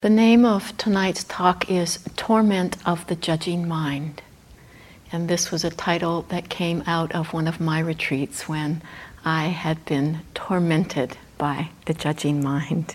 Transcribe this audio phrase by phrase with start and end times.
[0.00, 4.22] The name of tonight's talk is Torment of the Judging Mind.
[5.10, 8.80] And this was a title that came out of one of my retreats when
[9.24, 12.94] I had been tormented by the judging mind.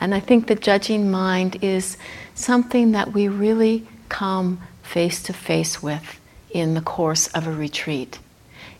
[0.00, 1.96] And I think the judging mind is
[2.36, 6.20] something that we really come face to face with
[6.50, 8.20] in the course of a retreat.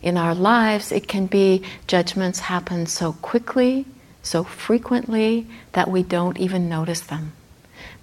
[0.01, 3.85] In our lives, it can be judgments happen so quickly,
[4.23, 7.33] so frequently, that we don't even notice them.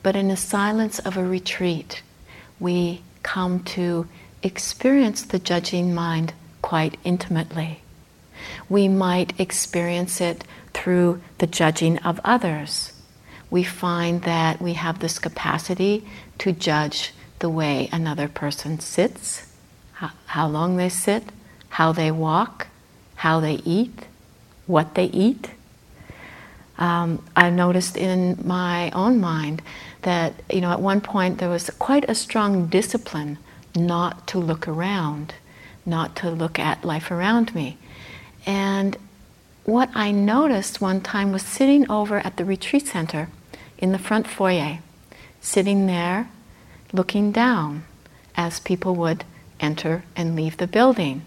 [0.07, 2.01] But in the silence of a retreat,
[2.61, 4.07] we come to
[4.41, 6.33] experience the judging mind
[6.63, 7.81] quite intimately.
[8.69, 12.93] We might experience it through the judging of others.
[13.51, 16.07] We find that we have this capacity
[16.39, 19.53] to judge the way another person sits,
[19.95, 21.25] how, long they sit,
[21.71, 22.69] how they walk,
[23.17, 24.07] how they eat,
[24.69, 25.51] what they eat.
[26.79, 29.63] Um, I noticed in my own mind
[30.07, 33.39] that you know at one point there was quite a strong discipline
[33.75, 35.35] not to look around,
[35.85, 37.77] not to look at life around me.
[38.47, 38.97] And
[39.65, 43.29] what I noticed one time was sitting over at the retreat center
[43.79, 44.79] in the front foyer,
[45.41, 46.29] sitting there
[46.93, 47.83] looking down
[48.37, 49.25] as people would
[49.59, 51.23] enter and leave the building.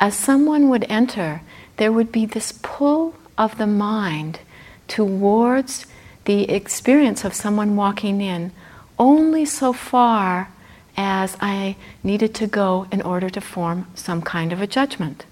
[0.00, 1.42] As someone would enter,
[1.76, 4.40] there would be this pull of the mind
[4.88, 5.84] towards
[6.28, 8.52] the experience of someone walking in
[8.98, 10.50] only so far
[10.94, 15.24] as I needed to go in order to form some kind of a judgment.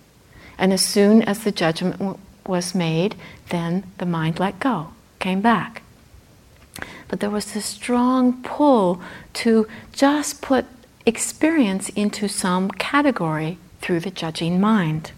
[0.57, 3.15] And as soon as the judgment w- was made,
[3.51, 4.89] then the mind let go,
[5.19, 5.83] came back.
[7.09, 8.99] But there was this strong pull
[9.45, 10.65] to just put
[11.05, 15.13] experience into some category through the judging mind.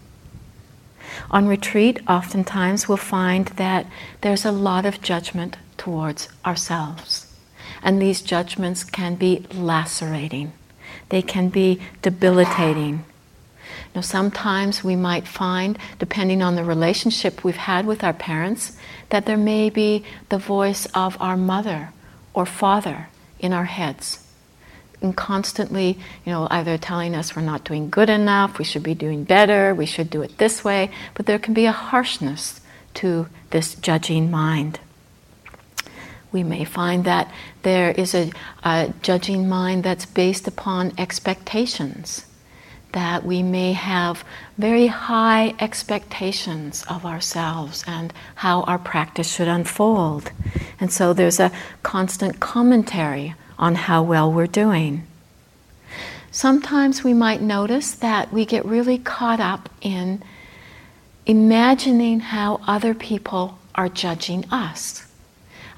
[1.31, 3.85] On retreat, oftentimes we'll find that
[4.19, 7.33] there's a lot of judgment towards ourselves.
[7.81, 10.53] And these judgments can be lacerating,
[11.09, 13.05] they can be debilitating.
[13.95, 18.77] Now, sometimes we might find, depending on the relationship we've had with our parents,
[19.09, 21.91] that there may be the voice of our mother
[22.35, 23.09] or father
[23.39, 24.27] in our heads.
[25.01, 28.93] And constantly, you know, either telling us we're not doing good enough, we should be
[28.93, 32.61] doing better, we should do it this way, but there can be a harshness
[32.95, 34.79] to this judging mind
[36.31, 37.31] we may find that
[37.63, 38.31] there is a,
[38.63, 42.25] a, judging mind that's based upon expectations,
[42.91, 44.23] that we may have
[44.57, 50.31] very high expectations of ourselves and how our practice should unfold.
[50.79, 51.51] And so there's a
[51.83, 55.05] constant commentary on how well we're doing.
[56.31, 60.21] Sometimes we might notice that we get really caught up in
[61.25, 65.08] imagining how other people are judging us.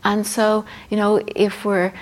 [0.03, 1.93] And so, you know, if we're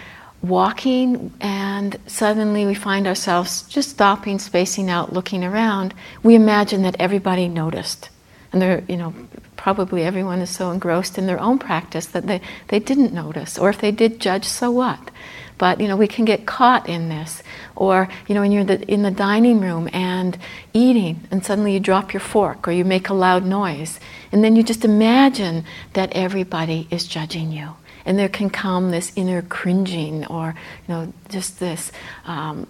[0.41, 5.93] walking and suddenly we find ourselves just stopping, spacing out, looking around,
[6.23, 8.09] we imagine that everybody noticed.
[8.51, 9.13] And they're, you know,
[9.57, 13.59] probably everyone is so engrossed in their own practice that they, they didn't notice.
[13.59, 15.11] Or if they did judge, so what?
[15.57, 17.43] But, you know, we can get caught in this.
[17.75, 20.37] Or, you know, when you're the, in the dining room and
[20.73, 23.99] eating and suddenly you drop your fork or you make a loud noise.
[24.31, 29.11] And then you just imagine that everybody is judging you and there can come this
[29.15, 30.55] inner cringing or
[30.87, 31.91] you know just this
[32.25, 32.67] um,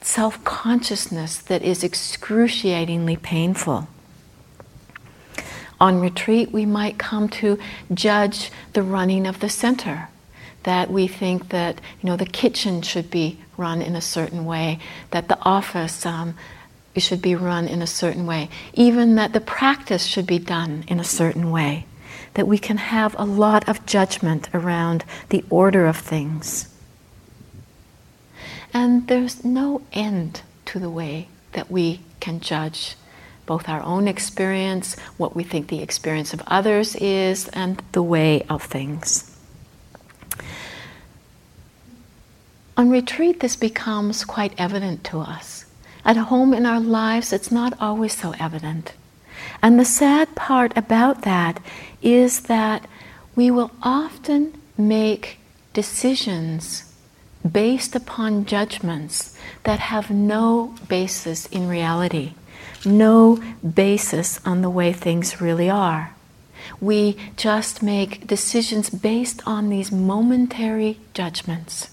[0.00, 3.88] self-consciousness that is excruciatingly painful.
[5.80, 7.58] On retreat we might come to
[7.92, 10.08] judge the running of the center
[10.64, 14.78] that we think that you know the kitchen should be run in a certain way
[15.10, 16.34] that the office um,
[16.96, 20.98] should be run in a certain way even that the practice should be done in
[20.98, 21.86] a certain way
[22.34, 26.68] that we can have a lot of judgment around the order of things.
[28.72, 32.96] And there's no end to the way that we can judge
[33.46, 38.42] both our own experience, what we think the experience of others is, and the way
[38.48, 39.30] of things.
[42.76, 45.66] On retreat, this becomes quite evident to us.
[46.04, 48.94] At home in our lives, it's not always so evident.
[49.64, 51.58] And the sad part about that
[52.02, 52.86] is that
[53.34, 55.38] we will often make
[55.72, 56.92] decisions
[57.50, 62.34] based upon judgments that have no basis in reality,
[62.84, 66.14] no basis on the way things really are.
[66.78, 71.88] We just make decisions based on these momentary judgments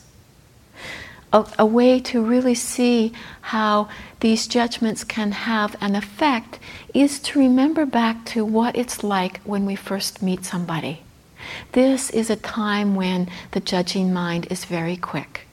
[1.34, 3.88] a, a way to really see how
[4.20, 6.60] these judgments can have an effect
[6.94, 11.04] is to remember back to what it's like when we first meet somebody.
[11.72, 15.48] this is a time when the judging mind is very quick.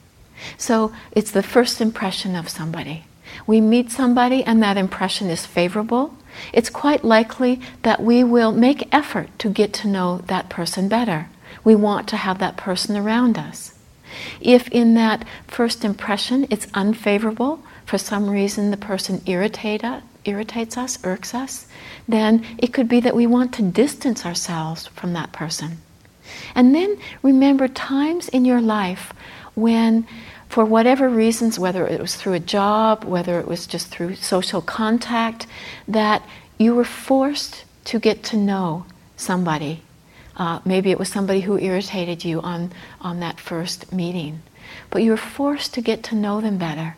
[0.57, 3.05] So it's the first impression of somebody.
[3.45, 6.13] We meet somebody and that impression is favorable.
[6.53, 11.29] It's quite likely that we will make effort to get to know that person better.
[11.63, 13.73] We want to have that person around us.
[14.41, 19.83] If in that first impression it's unfavorable, for some reason the person irritate
[20.25, 21.65] irritates us, irks us,
[22.07, 25.77] then it could be that we want to distance ourselves from that person.
[26.53, 29.13] And then remember times in your life
[29.55, 30.07] when,
[30.47, 34.61] for whatever reasons, whether it was through a job, whether it was just through social
[34.61, 35.47] contact,
[35.87, 36.23] that
[36.57, 38.85] you were forced to get to know
[39.17, 39.81] somebody.
[40.39, 42.71] Uh, maybe it was somebody who irritated you on,
[43.01, 44.41] on that first meeting.
[44.89, 46.95] But you were forced to get to know them better.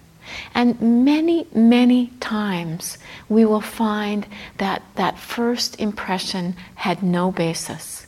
[0.53, 4.27] And many, many times we will find
[4.59, 8.05] that that first impression had no basis.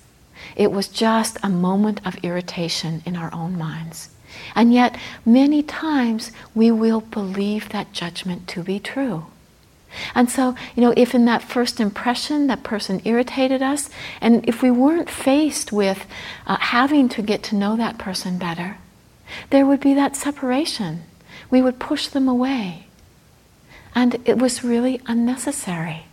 [0.56, 4.09] It was just a moment of irritation in our own minds.
[4.56, 4.95] And yet,
[5.25, 9.25] many times we will believe that judgment to be true.
[10.15, 13.89] And so, you know, if in that first impression that person irritated us,
[14.21, 16.05] and if we weren't faced with
[16.47, 18.77] uh, having to get to know that person better,
[19.49, 21.03] there would be that separation
[21.49, 22.87] we would push them away.
[23.95, 26.05] And it was really unnecessary.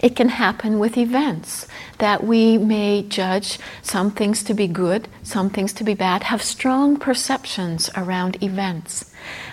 [0.00, 1.66] It can happen with events
[1.98, 6.42] that we may judge some things to be good, some things to be bad, have
[6.42, 9.11] strong perceptions around events.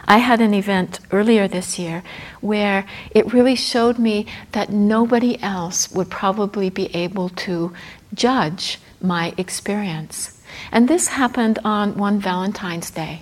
[0.10, 2.02] I had an event earlier this year
[2.42, 7.74] where it really showed me that nobody else would probably be able to
[8.16, 10.42] judge my experience.
[10.72, 13.22] And this happened on one Valentine's Day.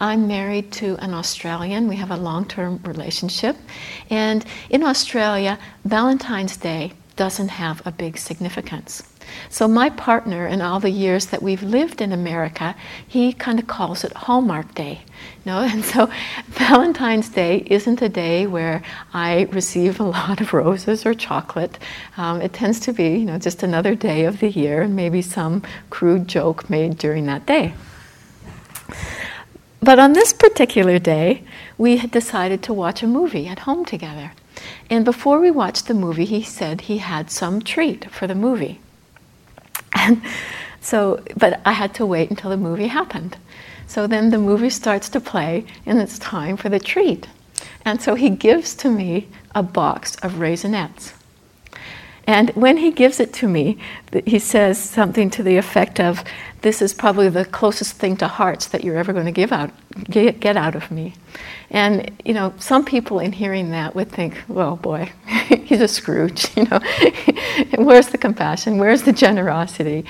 [0.00, 1.86] I'm married to an Australian.
[1.86, 3.56] We have a long term relationship.
[4.10, 9.04] And in Australia, Valentine's Day doesn't have a big significance.
[9.48, 12.74] So, my partner, in all the years that we've lived in America,
[13.06, 15.00] he kind of calls it Hallmark Day.
[15.44, 15.60] You know?
[15.72, 16.08] And so,
[16.48, 21.78] Valentine's Day isn't a day where I receive a lot of roses or chocolate.
[22.16, 25.22] Um, it tends to be, you know, just another day of the year and maybe
[25.22, 27.74] some crude joke made during that day.
[29.80, 31.44] But on this particular day,
[31.78, 34.32] we had decided to watch a movie at home together.
[34.90, 38.80] And before we watched the movie, he said he had some treat for the movie.
[39.92, 40.22] And
[40.80, 43.36] so, but I had to wait until the movie happened.
[43.86, 47.28] So then the movie starts to play, and it's time for the treat.
[47.84, 51.12] And so he gives to me a box of Raisinets.
[52.26, 53.78] And when he gives it to me,
[54.24, 56.24] he says something to the effect of,
[56.62, 59.70] This is probably the closest thing to hearts that you're ever going to give out,
[60.10, 61.14] get get out of me.
[61.70, 65.12] And, you know, some people in hearing that would think, Well, boy,
[65.64, 66.80] he's a Scrooge, you know.
[67.78, 68.78] Where's the compassion?
[68.78, 70.04] Where's the generosity?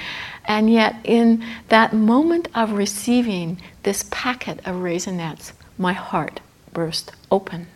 [0.47, 6.41] And yet, in that moment of receiving this packet of Raisinets, my heart
[6.73, 7.67] burst open.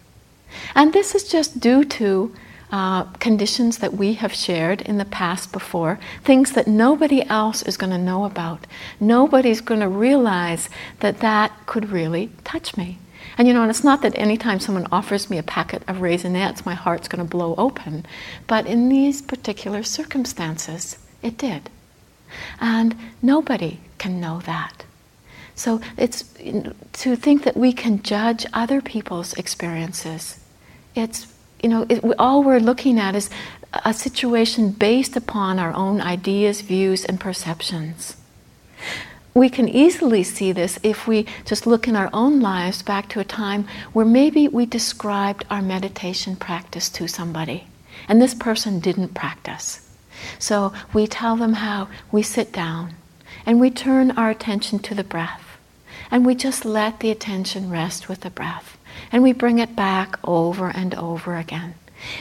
[0.74, 2.34] And this is just due to
[2.72, 7.76] uh, conditions that we have shared in the past before, things that nobody else is
[7.76, 8.66] going to know about.
[8.98, 10.68] Nobody's going to realize
[11.00, 12.98] that that could really touch me.
[13.36, 16.66] And you know, and it's not that anytime someone offers me a packet of Raisinets,
[16.66, 18.06] my heart's going to blow open.
[18.46, 21.70] But in these particular circumstances, it did.
[22.60, 24.84] And nobody can know that.
[25.54, 26.24] So it's
[26.94, 30.40] to think that we can judge other people's experiences.
[30.94, 31.26] It's
[31.62, 33.30] you know, it, all we're looking at is
[33.84, 38.16] a situation based upon our own ideas, views, and perceptions.
[39.32, 43.20] We can easily see this if we just look in our own lives back to
[43.20, 47.68] a time where maybe we described our meditation practice to somebody,
[48.08, 49.88] and this person didn't practice.
[50.38, 52.94] So we tell them how we sit down
[53.46, 55.58] and we turn our attention to the breath,
[56.10, 58.76] and we just let the attention rest with the breath.
[59.12, 61.74] And we bring it back over and over again.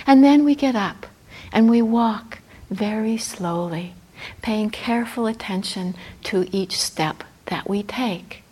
[0.06, 1.08] And then we get up
[1.52, 3.94] and we walk very slowly,
[4.42, 8.44] paying careful attention to each step that we take.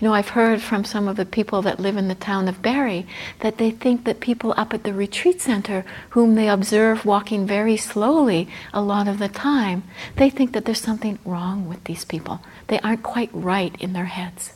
[0.00, 2.62] You know, I've heard from some of the people that live in the town of
[2.62, 3.04] Barre
[3.40, 7.76] that they think that people up at the retreat center, whom they observe walking very
[7.76, 9.84] slowly a lot of the time,
[10.16, 12.40] they think that there's something wrong with these people.
[12.68, 14.53] They aren't quite right in their heads.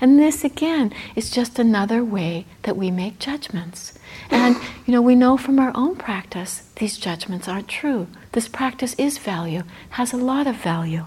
[0.00, 3.98] And this again is just another way that we make judgments.
[4.30, 4.56] And
[4.86, 8.06] you know, we know from our own practice these judgments aren't true.
[8.32, 11.06] This practice is value, has a lot of value.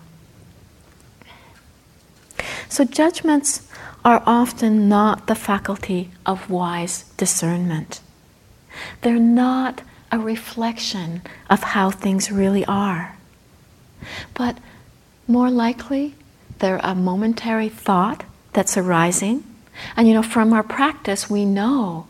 [2.69, 3.67] So judgments
[4.05, 8.01] are often not the faculty of wise discernment.
[9.01, 13.17] They're not a reflection of how things really are.
[14.33, 14.57] But
[15.27, 16.15] more likely,
[16.59, 18.23] they're a momentary thought
[18.53, 19.43] that's arising.
[19.95, 22.07] And you know, from our practice, we know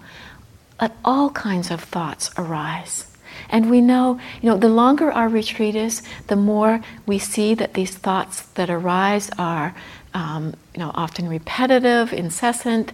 [0.79, 3.05] that all kinds of thoughts arise.
[3.49, 7.73] And we know, you know, the longer our retreat is, the more we see that
[7.73, 9.73] these thoughts that arise are,
[10.13, 12.91] um, you know, often repetitive, incessant,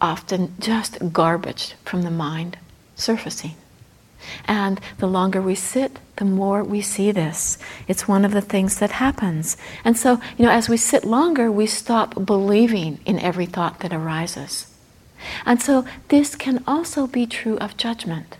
[0.00, 2.58] often just garbage from the mind
[2.94, 3.54] surfacing.
[4.46, 7.58] And the longer we sit, the more we see this.
[7.88, 9.56] It's one of the things that happens.
[9.84, 13.92] And so, you know, as we sit longer, we stop believing in every thought that
[13.92, 14.66] arises.
[15.44, 18.36] And so, this can also be true of judgment.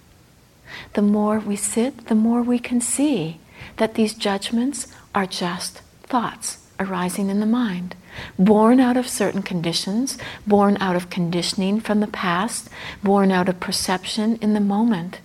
[0.93, 3.41] The more we sit, the more we can see
[3.77, 7.95] that these judgments are just thoughts arising in the mind,
[8.39, 12.69] born out of certain conditions, born out of conditioning from the past,
[13.03, 15.21] born out of perception in the moment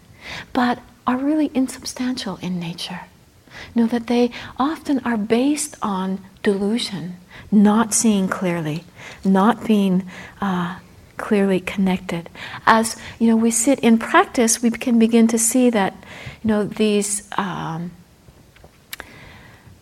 [0.53, 3.01] but are really insubstantial in nature.
[3.75, 7.17] Know that they often are based on delusion,
[7.51, 8.83] not seeing clearly,
[9.25, 10.09] not being
[10.39, 10.79] uh,
[11.17, 12.29] clearly connected.
[12.65, 15.93] As you know, we sit in practice, we can begin to see that
[16.43, 17.27] you know these.
[17.37, 17.91] Um,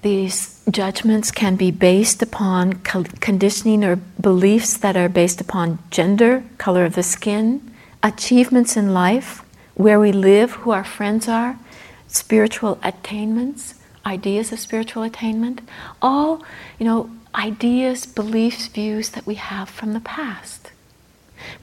[0.01, 6.85] these judgments can be based upon conditioning or beliefs that are based upon gender, color
[6.85, 7.69] of the skin,
[8.01, 9.43] achievements in life,
[9.79, 11.57] where we live, who our friends are,
[12.05, 15.61] spiritual attainments, ideas of spiritual attainment,
[16.01, 16.43] all,
[16.77, 20.73] you know, ideas, beliefs, views that we have from the past.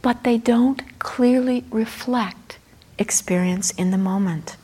[0.01, 2.57] But they don't clearly reflect
[2.99, 4.57] experience in the moment.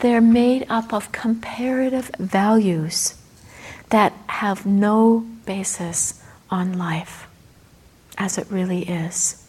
[0.00, 3.14] They're made up of comparative values
[3.88, 7.28] that have no basis on life
[8.18, 9.45] as it really is.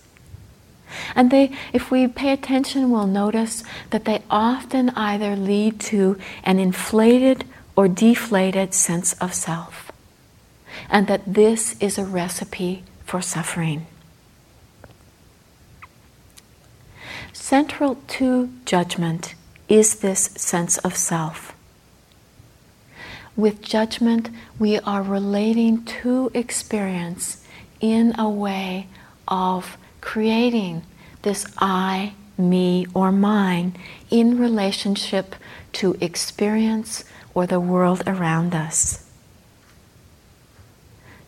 [1.16, 6.60] And they, if we pay attention, we'll notice that they often either lead to an
[6.60, 9.92] inflated or deflated sense of self.
[10.90, 13.88] And that this is a recipe for suffering.
[17.34, 19.36] Central to judgment
[19.70, 21.54] is this sense of self.
[23.36, 27.44] With judgment, we are relating to experience
[27.80, 28.88] in a way
[29.28, 29.78] of
[30.08, 30.82] creating
[31.24, 33.76] this I, me, or mine
[34.10, 35.36] in relationship
[35.74, 39.06] to experience or the world around us.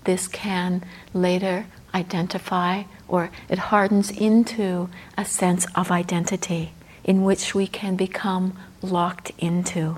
[0.05, 6.71] This can later identify or it hardens into a sense of identity
[7.03, 9.97] in which we can become locked into.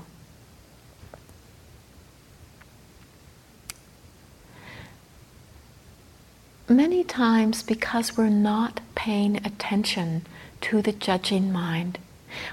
[6.72, 10.26] Many times because we're not paying attention
[10.62, 11.98] to the judging mind,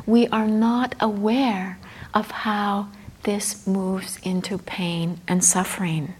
[0.05, 1.79] we are not aware
[2.13, 2.89] of how
[3.23, 6.13] this moves into pain and suffering.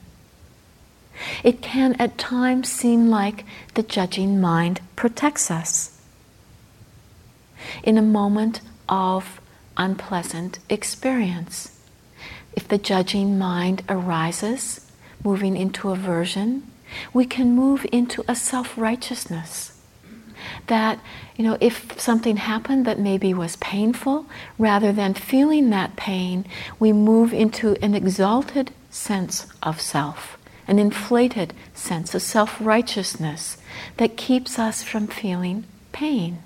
[1.43, 5.99] It can at times seem like the judging mind protects us.
[7.83, 9.41] In a moment of
[9.75, 11.79] unpleasant experience,
[12.53, 14.89] if the judging mind arises,
[15.23, 16.63] moving into aversion,
[17.13, 19.73] we can move into a self righteousness.
[20.67, 20.99] That,
[21.35, 24.25] you know, if something happened that maybe was painful,
[24.57, 26.45] rather than feeling that pain,
[26.79, 33.57] we move into an exalted sense of self, an inflated sense of self righteousness
[33.97, 36.39] that keeps us from feeling pain.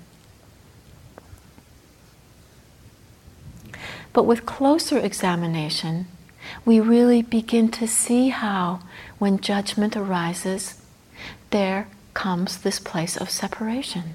[4.12, 6.06] But with closer examination,
[6.64, 8.80] we really begin to see how,
[9.18, 10.80] when judgment arises,
[11.50, 14.14] there comes this place of separation,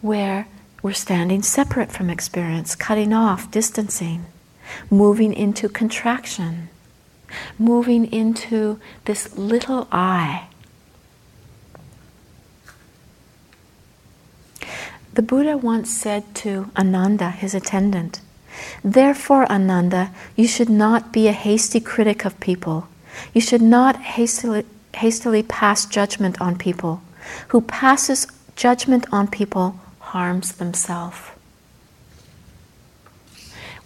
[0.00, 0.46] where
[0.82, 4.26] we're standing separate from experience, cutting off, distancing,
[4.90, 6.68] moving into contraction,
[7.58, 10.46] moving into this little I.
[15.14, 18.20] The Buddha once said to Ananda, his attendant,
[18.82, 22.88] Therefore, Ananda, you should not be a hasty critic of people.
[23.34, 27.02] You should not hastily, hastily pass judgment on people.
[27.48, 28.26] Who passes
[28.58, 31.18] judgment on people harms themselves.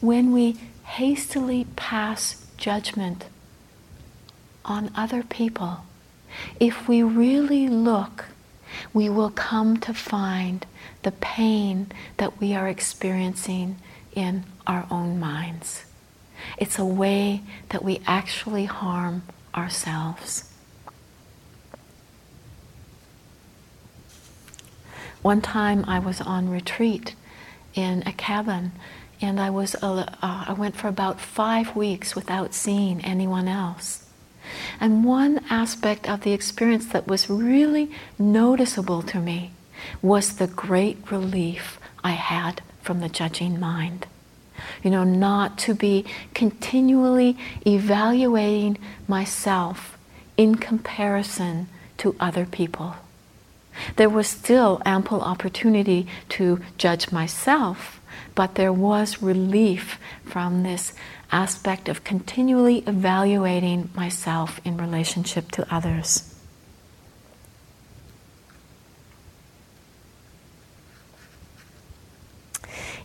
[0.00, 3.26] When we hastily pass judgment
[4.64, 5.84] on other people,
[6.58, 8.26] if we really look,
[8.94, 10.64] we will come to find
[11.02, 13.76] the pain that we are experiencing
[14.14, 15.84] in our own minds.
[16.58, 19.22] It's a way that we actually harm
[19.54, 20.50] ourselves.
[25.22, 27.14] One time I was on retreat
[27.74, 28.72] in a cabin
[29.20, 34.04] and I was uh, I went for about five weeks without seeing anyone else.
[34.80, 39.52] And one aspect of the experience that was really noticeable to me
[40.02, 44.06] was the great relief I had from the judging mind.
[44.82, 46.04] You know, not to be
[46.34, 48.78] continually evaluating
[49.08, 49.98] myself
[50.36, 51.68] in comparison
[51.98, 52.96] to other people.
[53.96, 58.00] There was still ample opportunity to judge myself,
[58.34, 60.92] but there was relief from this
[61.30, 66.31] aspect of continually evaluating myself in relationship to others.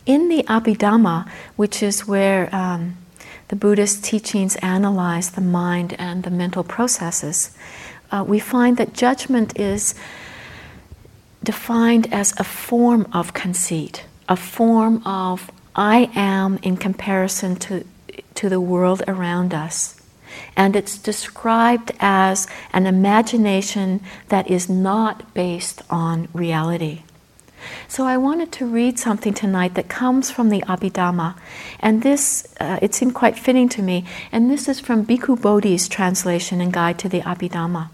[0.08, 2.96] In the Abhidhamma, which is where um,
[3.50, 7.52] the Buddhist teachings analyze the mind and the mental processes,
[8.10, 9.96] uh, we find that judgment is
[11.44, 17.86] defined as a form of conceit, a form of I am in comparison to,
[18.36, 20.00] to the world around us.
[20.56, 24.00] And it's described as an imagination
[24.30, 27.04] that is not based on reality.
[27.88, 31.36] So I wanted to read something tonight that comes from the Abhidhamma,
[31.80, 34.06] and this uh, it seemed quite fitting to me.
[34.32, 37.90] And this is from Bhikkhu Bodhi's translation and guide to the Abhidhamma.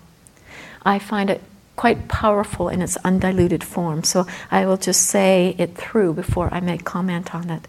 [0.84, 1.42] I find it
[1.76, 6.60] quite powerful in its undiluted form, so I will just say it through before I
[6.60, 7.68] make comment on it.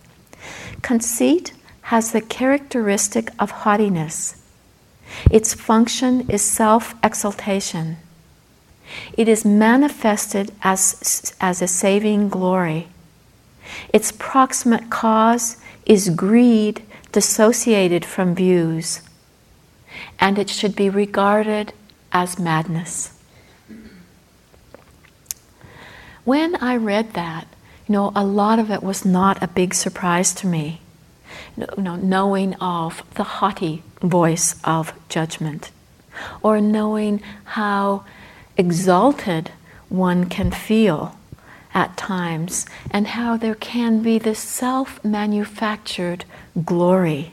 [0.82, 4.36] Conceit has the characteristic of haughtiness.
[5.30, 7.98] Its function is self exaltation.
[9.16, 12.88] It is manifested as, as a saving glory.
[13.92, 16.82] Its proximate cause is greed
[17.12, 19.02] dissociated from views,
[20.18, 21.72] and it should be regarded
[22.12, 23.12] as madness.
[26.24, 27.46] When I read that,
[27.86, 30.80] you know, a lot of it was not a big surprise to me.
[31.56, 35.70] You know, knowing of the haughty voice of judgment,
[36.42, 38.04] or knowing how
[38.56, 39.50] exalted
[39.88, 41.16] one can feel
[41.72, 46.24] at times, and how there can be this self manufactured
[46.64, 47.32] glory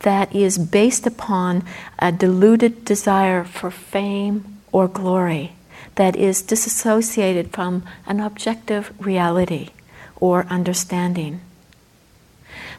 [0.00, 1.64] that is based upon
[1.98, 5.52] a deluded desire for fame or glory
[5.94, 9.70] that is disassociated from an objective reality
[10.16, 11.40] or understanding.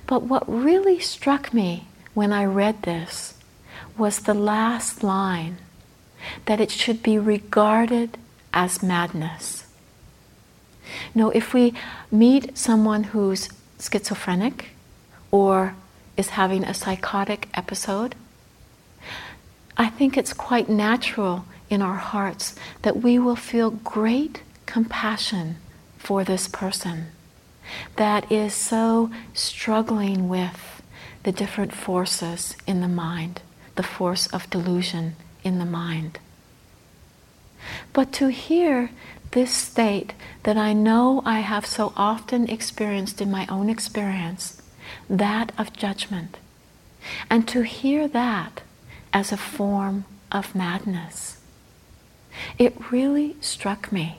[0.06, 3.36] But what really struck me when I read this
[3.98, 5.58] was the last line
[6.46, 8.18] that it should be regarded
[8.54, 9.66] as madness.
[11.16, 11.74] No, if we
[12.12, 14.70] meet someone who's schizophrenic
[15.32, 15.76] or
[16.18, 18.16] is having a psychotic episode,
[19.76, 25.58] I think it's quite natural in our hearts that we will feel great compassion
[25.98, 27.08] for this person
[27.96, 30.82] that is so struggling with
[31.24, 33.42] the different forces in the mind,
[33.76, 36.20] the force of delusion in the mind.
[37.94, 38.90] But to hear
[39.32, 44.62] this state that I know I have so often experienced in my own experience,
[45.10, 46.38] that of judgment,
[47.30, 48.62] and to hear that
[49.12, 51.38] as a form of madness,
[52.58, 54.18] it really struck me.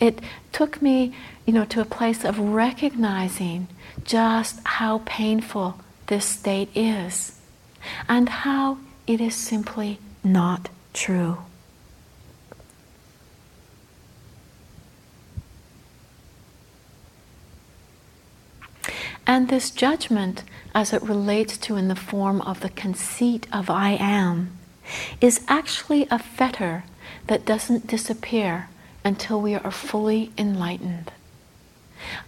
[0.00, 0.20] It
[0.52, 3.68] took me, you know, to a place of recognizing
[4.04, 7.38] just how painful this state is
[8.08, 11.38] and how it is simply not true.
[19.26, 23.96] And this judgment, as it relates to in the form of the conceit of I
[23.98, 24.56] am,
[25.20, 26.84] is actually a fetter
[27.26, 28.68] that doesn't disappear
[29.04, 31.10] until we are fully enlightened.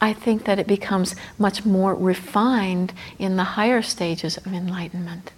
[0.00, 5.30] I think that it becomes much more refined in the higher stages of enlightenment.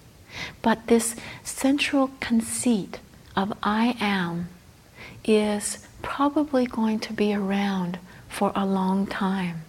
[0.63, 3.01] But this central conceit
[3.37, 4.49] of I am
[5.25, 7.99] is probably going to be around
[8.29, 9.63] for a long time.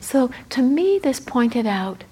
[0.00, 2.04] So to me, this pointed out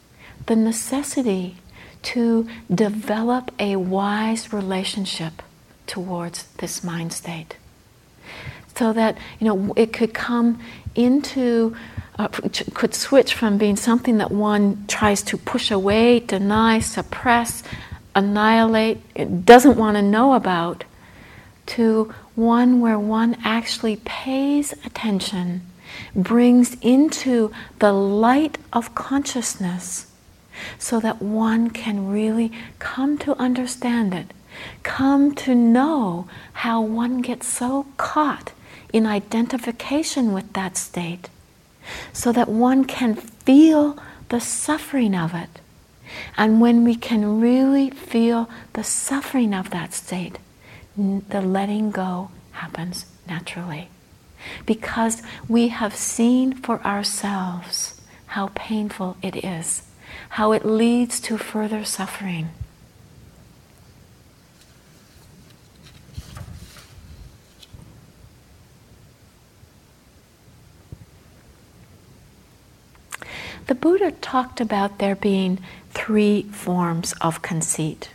[0.47, 1.57] the necessity
[2.03, 5.43] to develop a wise relationship
[5.87, 7.57] towards this mind state
[8.79, 10.61] so that you know it could come
[10.95, 11.77] into
[12.19, 12.29] uh,
[12.75, 17.63] could switch from being something that one tries to push away, deny, suppress,
[18.15, 20.83] annihilate, doesn't want to know about,
[21.67, 25.61] to one where one actually pays attention,
[26.15, 30.11] brings into the light of consciousness,
[30.77, 32.51] so that one can really
[32.81, 34.33] come to understand it,
[34.83, 38.53] come to know how one gets so caught
[38.93, 41.29] in identification with that state
[42.13, 43.99] so that one can feel
[44.29, 45.61] the suffering of it.
[46.37, 50.39] And when we can really feel the suffering of that state,
[50.97, 53.89] the letting go happens naturally.
[54.67, 59.83] Because we have seen for ourselves how painful it is,
[60.31, 62.51] how it leads to further suffering.
[73.69, 75.59] The Buddha talked about there being
[75.91, 78.11] three forms of conceit.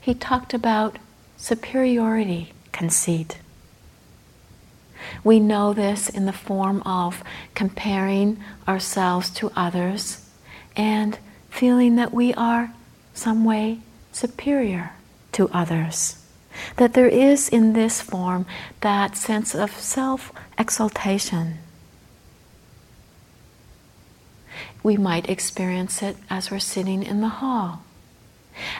[0.00, 0.98] He talked about
[1.36, 3.38] superiority conceit.
[5.22, 7.22] We know this in the form of
[7.54, 10.28] comparing ourselves to others
[10.76, 11.16] and
[11.48, 12.72] feeling that we are
[13.14, 13.78] some way
[14.10, 14.94] superior
[15.30, 16.26] to others.
[16.76, 18.46] That there is in this form
[18.80, 21.58] that sense of self exaltation
[24.82, 27.82] we might experience it as we're sitting in the hall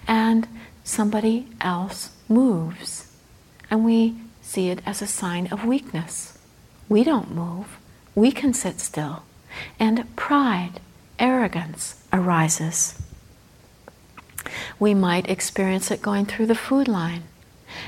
[0.06, 0.48] and
[0.84, 3.12] somebody else moves
[3.70, 6.36] and we see it as a sign of weakness.
[6.88, 7.78] We don't move,
[8.14, 9.22] we can sit still,
[9.78, 10.80] and pride,
[11.18, 13.00] arrogance arises.
[14.80, 17.24] We might experience it going through the food line,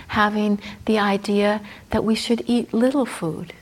[0.09, 3.55] having the idea that we should eat little food,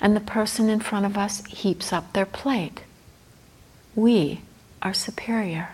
[0.00, 2.82] and the person in front of us heaps up their plate
[3.94, 4.40] we
[4.82, 5.70] are superior.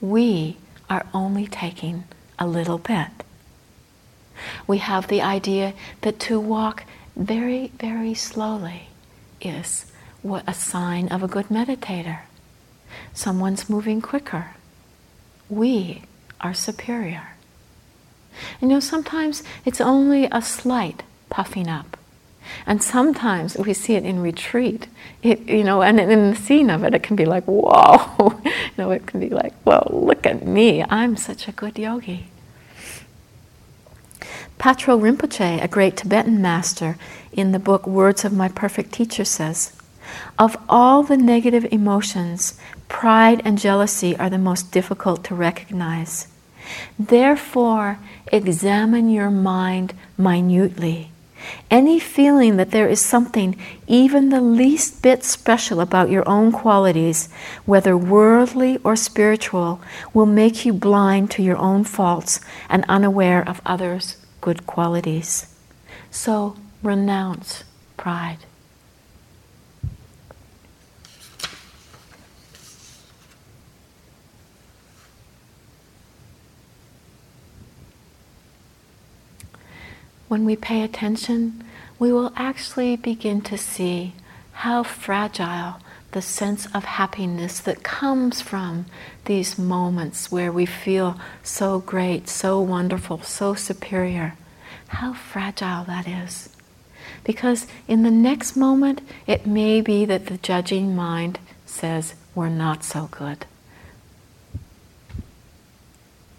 [0.00, 0.56] We
[0.88, 2.04] are only taking
[2.38, 3.08] a little bit.
[4.66, 6.84] We have the idea that to walk
[7.16, 8.88] very, very slowly
[9.40, 9.90] is
[10.22, 12.20] what a sign of a good meditator.
[13.12, 14.56] Someone's moving quicker.
[15.48, 16.02] We
[16.40, 17.30] are superior.
[18.60, 21.96] You know, sometimes it's only a slight puffing up.
[22.66, 24.86] And sometimes we see it in retreat,
[25.22, 28.52] it, you know, and in the scene of it, it can be like, whoa, you
[28.78, 32.26] know, it can be like, whoa, look at me, I'm such a good yogi.
[34.58, 36.98] Patrul Rinpoche, a great Tibetan master,
[37.32, 39.72] in the book Words of My Perfect Teacher says,
[40.38, 42.58] of all the negative emotions,
[42.88, 46.26] pride and jealousy are the most difficult to recognize.
[46.98, 47.98] Therefore,
[48.32, 51.10] examine your mind minutely
[51.70, 57.28] any feeling that there is something even the least bit special about your own qualities,
[57.64, 59.80] whether worldly or spiritual,
[60.12, 65.46] will make you blind to your own faults and unaware of others' good qualities.
[66.10, 67.64] So renounce
[67.96, 68.38] pride.
[80.30, 81.60] When we pay attention,
[81.98, 84.14] we will actually begin to see
[84.52, 85.80] how fragile
[86.12, 88.86] the sense of happiness that comes from
[89.24, 94.34] these moments where we feel so great, so wonderful, so superior,
[94.86, 96.48] how fragile that is.
[97.24, 102.84] Because in the next moment, it may be that the judging mind says, We're not
[102.84, 103.46] so good.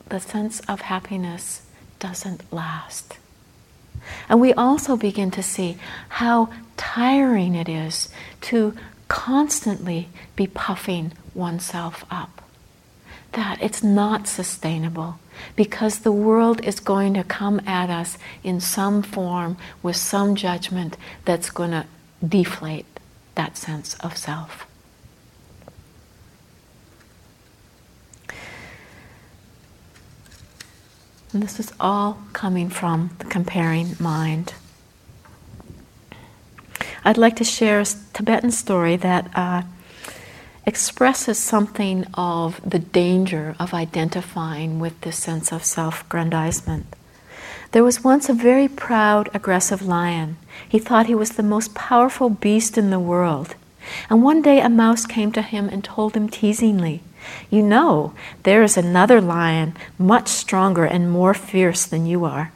[0.08, 1.64] The sense of happiness
[2.00, 3.18] doesn't last.
[4.30, 5.78] And we also begin to see
[6.10, 8.10] how tiring it is
[8.42, 8.74] to
[9.08, 12.42] constantly be puffing oneself up.
[13.34, 15.20] That it's not sustainable
[15.56, 20.98] because the world is going to come at us in some form with some judgment
[21.26, 21.86] that's going to
[22.26, 22.86] deflate
[23.36, 24.66] that sense of self.
[31.34, 34.54] And this is all coming from the comparing mind.
[37.04, 39.64] I'd like to share a Tibetan story that uh,
[40.66, 46.86] expresses something of the danger of identifying with this sense of self grandizement.
[47.72, 50.38] There was once a very proud, aggressive lion.
[50.68, 53.56] He thought he was the most powerful beast in the world.
[54.10, 57.02] And one day a mouse came to him and told him teasingly,
[57.50, 62.52] you know there is another lion much stronger and more fierce than you are.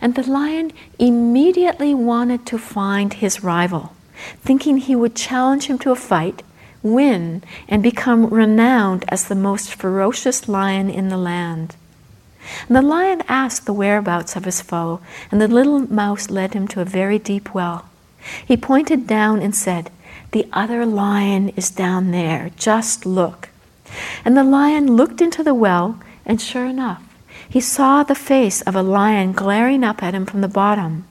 [0.00, 3.92] And the lion immediately wanted to find his rival,
[4.40, 6.42] thinking he would challenge him to a fight,
[6.82, 11.76] win, and become renowned as the most ferocious lion in the land.
[12.68, 16.68] And the lion asked the whereabouts of his foe, and the little mouse led him
[16.68, 17.88] to a very deep well.
[18.46, 19.90] He pointed down and said,
[20.32, 23.48] The other lion is down there, just look.
[24.24, 27.02] And the lion looked into the well, and sure enough,
[27.48, 31.06] he saw the face of a lion glaring up at him from the bottom.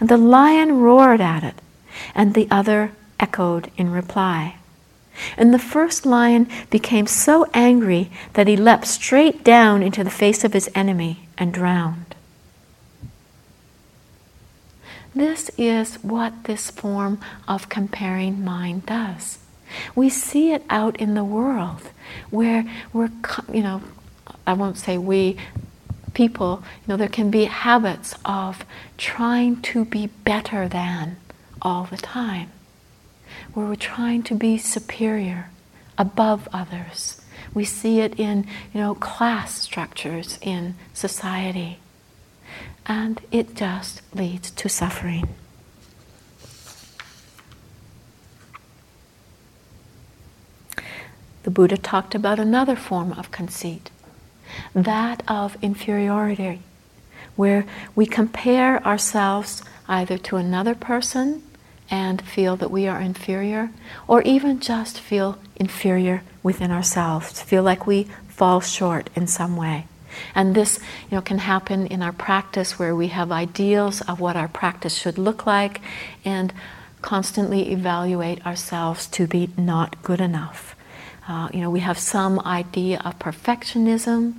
[0.00, 1.60] And the lion roared at it,
[2.14, 4.56] and the other echoed in reply.
[5.36, 10.44] And the first lion became so angry that he leapt straight down into the face
[10.44, 12.14] of his enemy and drowned.
[15.14, 19.37] This is what this form of comparing mind does.
[19.94, 21.82] We see it out in the world
[22.30, 23.10] where we're,
[23.52, 23.82] you know,
[24.46, 25.36] I won't say we,
[26.14, 28.64] people, you know, there can be habits of
[28.96, 31.16] trying to be better than
[31.60, 32.50] all the time
[33.54, 35.50] where we're trying to be superior,
[35.96, 37.20] above others.
[37.54, 41.78] We see it in, you know, class structures in society.
[42.86, 45.28] And it just leads to suffering.
[51.42, 53.90] The Buddha talked about another form of conceit,
[54.74, 56.60] that of inferiority,
[57.36, 61.42] where we compare ourselves either to another person
[61.90, 63.70] and feel that we are inferior,
[64.06, 69.86] or even just feel inferior within ourselves, feel like we fall short in some way.
[70.34, 70.78] And this
[71.10, 74.94] you know, can happen in our practice where we have ideals of what our practice
[74.94, 75.80] should look like
[76.24, 76.52] and
[77.02, 80.74] constantly evaluate ourselves to be not good enough.
[81.28, 84.34] Uh, you know, we have some idea of perfectionism,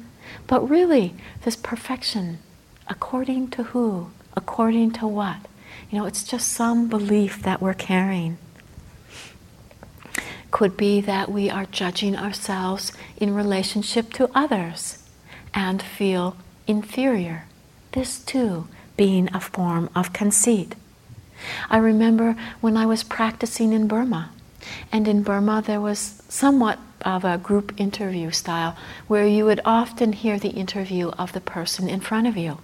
[0.48, 2.40] but really, this perfection,
[2.88, 4.10] according to who?
[4.36, 5.38] According to what?
[5.92, 8.40] You know, it's just some belief that we're carrying.
[10.50, 15.04] Could be that we are judging ourselves in relationship to others
[15.54, 17.46] and feel inferior.
[17.92, 20.74] This too being a form of conceit.
[21.70, 24.32] I remember when I was practicing in Burma,
[24.92, 28.76] and in Burma there was somewhat of a group interview style
[29.08, 32.60] where you would often hear the interview of the person in front of you.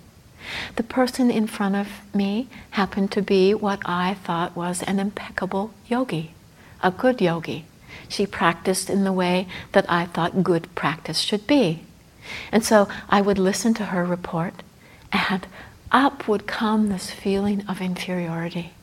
[0.75, 5.71] The person in front of me happened to be what I thought was an impeccable
[5.87, 6.33] yogi,
[6.83, 7.65] a good yogi.
[8.07, 11.83] She practiced in the way that I thought good practice should be.
[12.51, 14.63] And so I would listen to her report,
[15.11, 15.47] and
[15.91, 18.73] up would come this feeling of inferiority.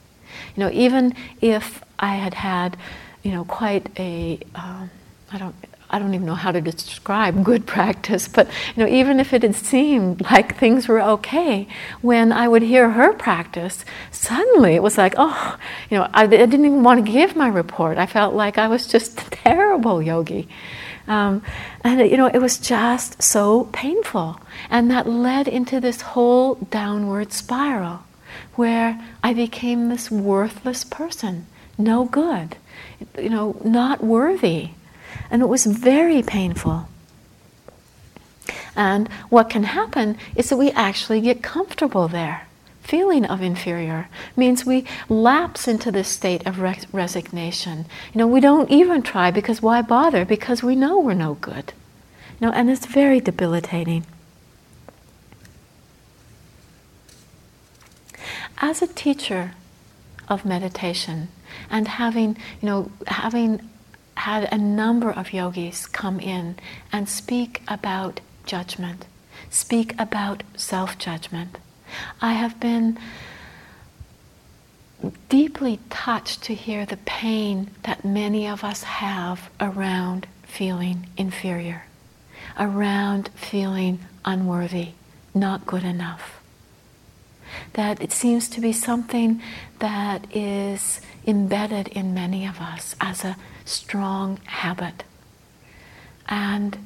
[0.57, 2.77] You know, even if I had had,
[3.23, 4.91] you know, quite a um,
[5.33, 5.55] I don't
[5.93, 9.43] I don't even know how to describe good practice, but you know, even if it
[9.43, 11.69] had seemed like things were okay,
[12.01, 15.59] when I would hear her practice, suddenly it was like, oh,
[15.91, 17.99] you know, I, I didn't even want to give my report.
[17.99, 20.49] I felt like I was just a terrible yogi.
[21.09, 21.43] Um,
[21.85, 24.41] and you know, it was just so painful.
[24.71, 28.05] And that led into this whole downward spiral
[28.55, 31.47] where I became this worthless person,
[31.79, 32.57] no good,
[33.19, 34.71] you know, not worthy.
[35.31, 36.89] And it was very painful.
[38.75, 42.47] And what can happen is that we actually get comfortable there.
[42.83, 47.87] Feeling of inferior means we lapse into this state of res- resignation.
[48.13, 50.25] You know, we don't even try because why bother?
[50.25, 51.73] Because we know we're no good.
[52.41, 54.05] You know, and it's very debilitating.
[58.65, 59.55] As a teacher
[60.29, 61.29] of meditation
[61.69, 63.69] and having, you know, having
[64.15, 66.55] had a number of yogis come in
[66.93, 69.07] and speak about judgment,
[69.51, 71.59] speak about self judgment.
[72.21, 72.99] I have been
[75.29, 81.87] deeply touched to hear the pain that many of us have around feeling inferior,
[82.57, 84.91] around feeling unworthy,
[85.35, 86.42] not good enough.
[87.75, 89.43] That it seems to be something
[89.79, 95.05] that is embedded in many of us as a strong habit.
[96.29, 96.79] And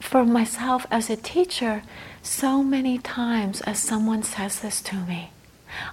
[0.00, 1.82] for myself as a teacher,
[2.22, 5.30] so many times as someone says this to me,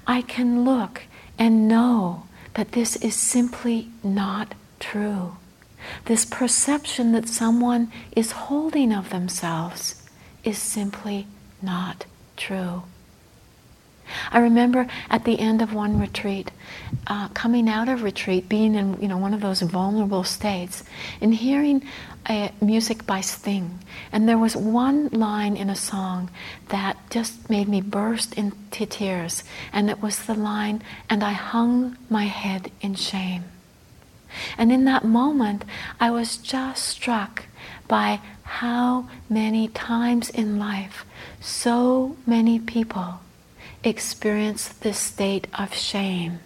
[0.06, 1.04] I can look
[1.40, 5.38] and know that this is simply not true.
[6.06, 10.08] This perception that someone is holding of themselves
[10.44, 11.28] is simply
[11.62, 12.06] not
[12.42, 12.82] true.
[14.32, 16.52] I remember at the end of one retreat,
[17.08, 20.84] uh, coming out of retreat, being in you know one of those vulnerable states,
[21.22, 21.84] and hearing
[22.62, 23.80] music by Sting,
[24.12, 26.30] and there was one line in a song
[26.70, 31.98] that just made me burst into tears, and it was the line, "And I hung
[32.10, 33.44] my head in shame."
[34.58, 35.64] And in that moment,
[36.00, 37.46] I was just struck
[37.92, 41.04] by how many times in life
[41.42, 43.20] so many people
[43.84, 46.40] experience this state of shame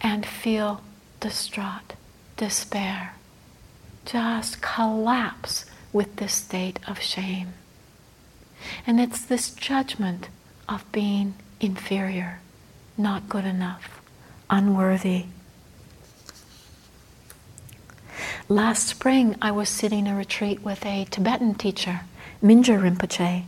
[0.00, 0.80] and feel
[1.20, 1.92] distraught,
[2.38, 3.16] despair.
[4.06, 7.52] Just collapse with this state of shame.
[8.86, 10.30] And it's this judgment
[10.66, 12.40] of being inferior,
[12.96, 14.00] not good enough,
[14.48, 15.26] unworthy.
[18.48, 22.02] Last spring, I was sitting a retreat with a Tibetan teacher,
[22.42, 23.44] Mingyur Rinpoche,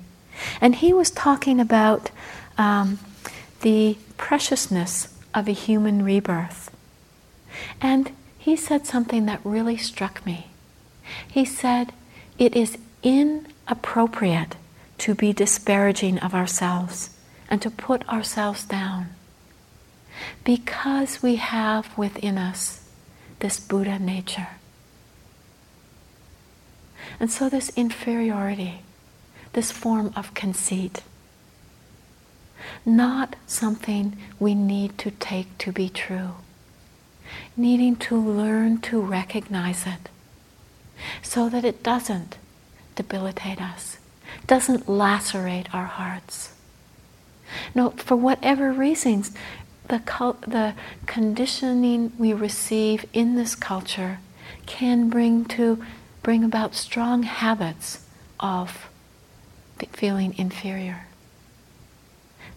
[0.60, 2.10] and he was talking about
[2.58, 2.98] um,
[3.62, 6.70] the preciousness of a human rebirth.
[7.80, 10.48] And he said something that really struck me.
[11.26, 11.92] He said,
[12.38, 14.56] It is inappropriate
[14.98, 17.10] to be disparaging of ourselves
[17.50, 19.08] and to put ourselves down
[20.44, 22.88] because we have within us
[23.40, 24.48] this Buddha nature.
[27.18, 28.80] And so, this inferiority,
[29.52, 31.02] this form of conceit,
[32.84, 36.32] not something we need to take to be true,
[37.56, 40.08] needing to learn to recognize it
[41.22, 42.38] so that it doesn't
[42.94, 43.98] debilitate us,
[44.46, 46.52] doesn't lacerate our hearts.
[47.74, 49.32] No, for whatever reasons,
[49.88, 50.00] the,
[50.46, 50.74] the
[51.06, 54.18] conditioning we receive in this culture
[54.66, 55.84] can bring to
[56.26, 58.00] bring about strong habits
[58.40, 58.88] of
[59.92, 61.06] feeling inferior.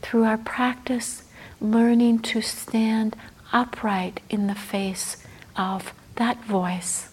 [0.02, 1.22] Through our practice,
[1.62, 3.16] learning to stand
[3.54, 5.18] upright in the face
[5.56, 7.10] of that voice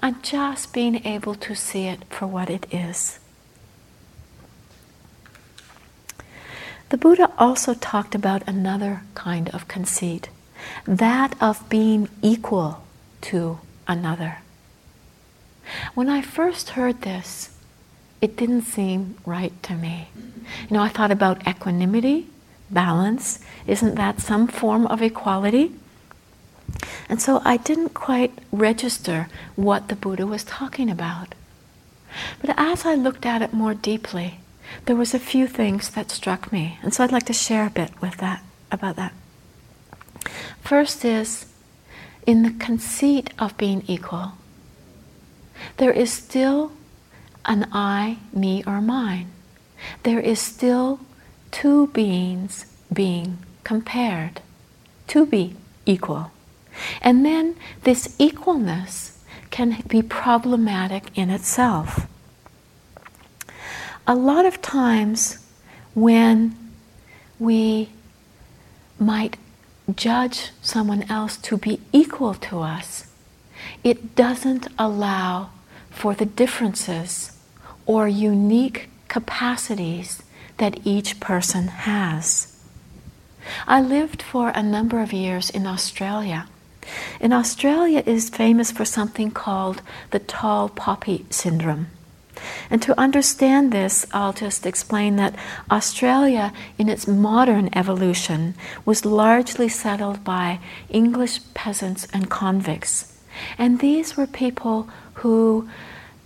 [0.00, 3.18] and just being able to see it for what it is.
[6.88, 10.30] The Buddha also talked about another kind of conceit,
[10.86, 12.82] that of being equal
[13.20, 14.38] to another.
[15.94, 17.56] When I first heard this,
[18.20, 20.08] it didn't seem right to me.
[20.68, 22.28] You know, I thought about equanimity,
[22.70, 23.40] balance.
[23.66, 25.72] Isn't that some form of equality?
[27.08, 31.34] And so I didn't quite register what the Buddha was talking about.
[32.40, 34.38] But as I looked at it more deeply,
[34.86, 36.78] there was a few things that struck me.
[36.82, 39.12] And so I'd like to share a bit with that about that.
[40.60, 41.46] First is
[42.26, 44.32] in the conceit of being equal,
[45.76, 46.72] there is still
[47.44, 49.30] an I, me, or mine.
[50.02, 51.00] There is still
[51.50, 54.40] two beings being compared
[55.08, 56.32] to be equal.
[57.00, 59.18] And then this equalness
[59.50, 62.06] can be problematic in itself.
[64.06, 65.38] A lot of times
[65.94, 66.56] when
[67.38, 67.90] we
[68.98, 69.36] might
[69.94, 73.06] judge someone else to be equal to us,
[73.84, 75.50] it doesn't allow
[75.90, 77.38] for the differences
[77.86, 80.22] or unique capacities
[80.56, 82.50] that each person has.
[83.66, 86.48] I lived for a number of years in Australia.
[87.20, 91.88] And Australia is famous for something called the tall poppy syndrome.
[92.70, 95.36] And to understand this, I'll just explain that
[95.70, 103.13] Australia, in its modern evolution, was largely settled by English peasants and convicts.
[103.58, 105.68] And these were people who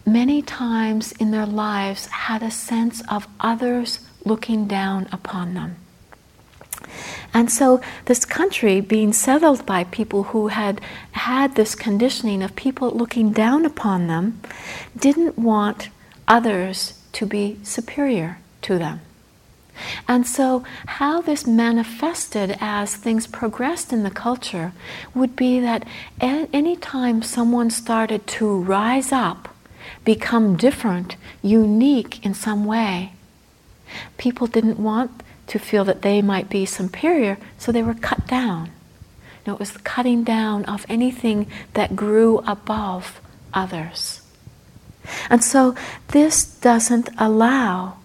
[0.07, 5.77] many times in their lives had a sense of others looking down upon them.
[7.35, 10.81] And so, this country being settled by people who had
[11.13, 14.41] had this conditioning of people looking down upon them
[14.97, 15.91] didn't want
[16.27, 19.01] others to be superior to them.
[20.07, 24.73] And so, how this manifested as things progressed in the culture
[25.15, 25.87] would be that
[26.21, 29.49] any time someone started to rise up
[30.05, 33.13] become different, unique in some way.
[34.17, 38.71] People didn't want to feel that they might be superior, so they were cut down.
[39.47, 43.21] No, it was the cutting down of anything that grew above
[43.55, 44.21] others.
[45.31, 45.75] And so
[46.09, 47.97] this doesn't allow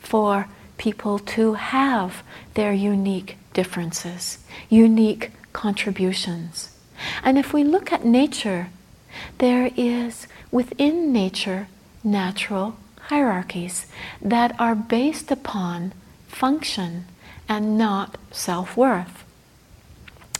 [0.00, 0.48] for
[0.80, 2.22] people to have
[2.54, 4.38] their unique differences,
[4.70, 6.74] unique contributions.
[7.22, 8.68] And if we look at nature,
[9.36, 11.68] there is within nature
[12.02, 13.86] natural hierarchies
[14.22, 15.92] that are based upon
[16.28, 17.04] function
[17.46, 19.22] and not self worth.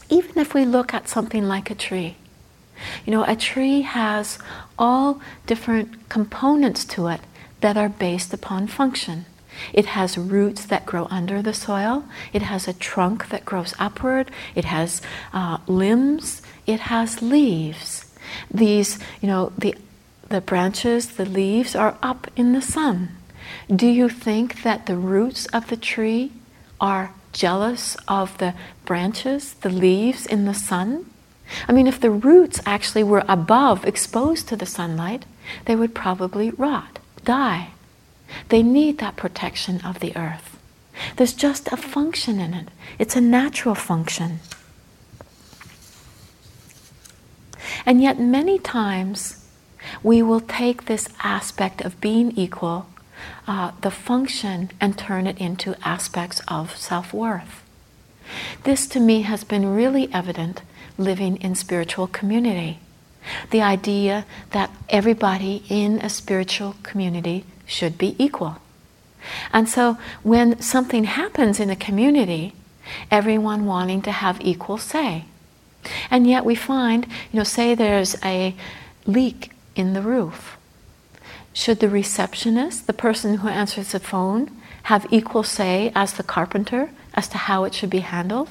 [0.09, 2.17] Even if we look at something like a tree,
[3.05, 4.39] you know, a tree has
[4.79, 7.21] all different components to it
[7.61, 9.27] that are based upon function.
[9.73, 12.05] It has roots that grow under the soil.
[12.33, 14.31] It has a trunk that grows upward.
[14.55, 15.03] It has
[15.33, 16.43] uh, limbs.
[16.67, 18.07] It has leaves.
[18.51, 19.75] These, you know, the
[20.31, 23.09] the branches, the leaves are up in the sun.
[23.69, 26.31] Do you think that the roots of the tree
[26.81, 28.55] are jealous of the
[28.85, 31.07] branches, the leaves in the sun?
[31.67, 35.25] I mean, if the roots actually were above, exposed to the sunlight,
[35.65, 37.71] they would probably rot, die.
[38.49, 40.57] They need that protection of the earth.
[41.17, 42.69] There's just a function in it,
[42.99, 44.41] it's a natural function.
[47.87, 49.47] And yet, many times,
[50.03, 52.87] we will take this aspect of being equal,
[53.47, 57.63] uh, the function, and turn it into aspects of self worth.
[58.65, 60.63] This to me has been really evident
[60.99, 62.79] living in spiritual community.
[63.51, 68.57] The idea that everybody in a spiritual community should be equal.
[69.53, 72.55] And so when something happens in a community,
[73.11, 75.25] everyone wanting to have equal say.
[76.11, 78.55] And yet we find, you know, say there's a
[79.07, 80.59] leak in the roof.
[81.53, 84.51] Should the receptionist, the person who answers the phone,
[84.85, 88.51] have equal say as the carpenter as to how it should be handled?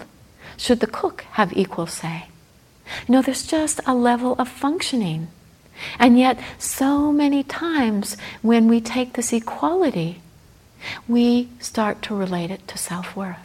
[0.57, 2.25] Should the cook have equal say?
[3.07, 5.29] You know, there's just a level of functioning.
[5.97, 10.21] And yet, so many times when we take this equality,
[11.07, 13.37] we start to relate it to self worth.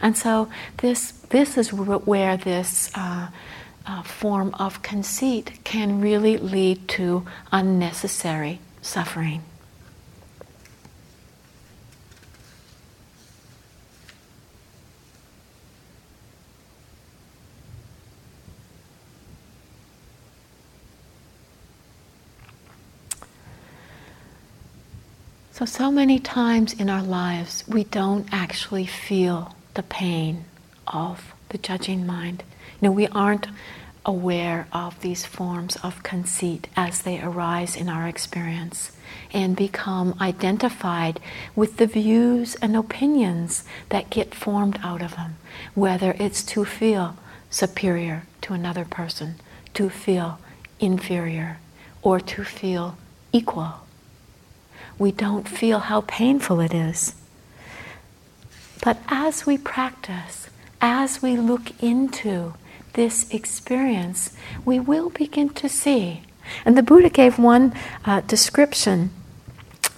[0.00, 0.48] And so,
[0.78, 3.28] this, this is where this uh,
[3.86, 9.42] uh, form of conceit can really lead to unnecessary suffering.
[25.60, 30.46] So, so many times in our lives, we don't actually feel the pain
[30.86, 32.42] of the judging mind.
[32.80, 33.46] You know, we aren't
[34.06, 38.92] aware of these forms of conceit as they arise in our experience
[39.34, 41.20] and become identified
[41.54, 45.36] with the views and opinions that get formed out of them,
[45.74, 47.18] whether it's to feel
[47.50, 49.34] superior to another person,
[49.74, 50.38] to feel
[50.78, 51.58] inferior,
[52.00, 52.96] or to feel
[53.30, 53.82] equal
[55.00, 57.14] we don't feel how painful it is.
[58.84, 62.54] But as we practice, as we look into
[62.92, 66.22] this experience, we will begin to see.
[66.66, 67.72] And the Buddha gave one
[68.04, 69.10] uh, description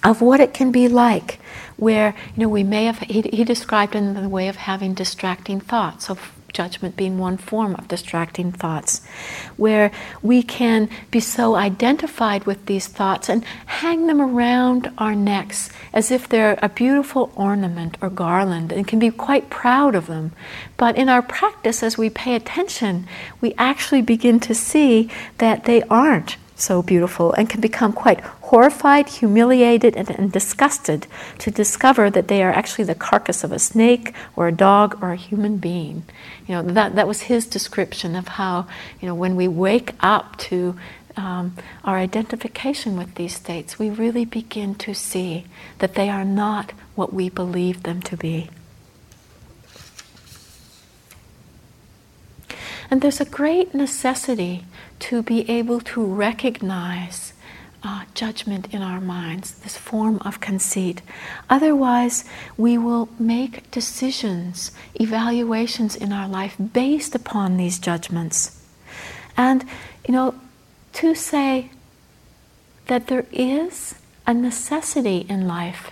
[0.03, 1.39] of what it can be like,
[1.75, 2.99] where you know we may have.
[2.99, 7.75] He, he described in the way of having distracting thoughts, of judgment being one form
[7.75, 9.01] of distracting thoughts,
[9.57, 9.91] where
[10.21, 16.11] we can be so identified with these thoughts and hang them around our necks as
[16.11, 20.31] if they're a beautiful ornament or garland and can be quite proud of them.
[20.77, 23.07] But in our practice, as we pay attention,
[23.41, 28.21] we actually begin to see that they aren't so beautiful and can become quite
[28.53, 31.07] horrified, humiliated, and, and, disgusted
[31.39, 35.11] to discover that they are actually the carcass of a snake or a dog or
[35.11, 36.03] a human being.
[36.45, 38.67] You know, that, that was his description of how,
[39.01, 40.77] you know, when we wake up to
[41.17, 45.45] um, our identification with these states, we really begin to see
[45.79, 48.51] that they are not what we believe them to be.
[52.91, 54.65] And there's a great necessity
[54.99, 57.32] to be able to recognize
[57.83, 61.01] uh, judgment in our minds, this form of conceit.
[61.49, 62.23] Otherwise,
[62.57, 68.61] we will make decisions, evaluations in our life based upon these judgments.
[69.35, 69.65] And,
[70.07, 70.35] you know,
[70.93, 71.71] to say
[72.87, 75.91] that there is a necessity in life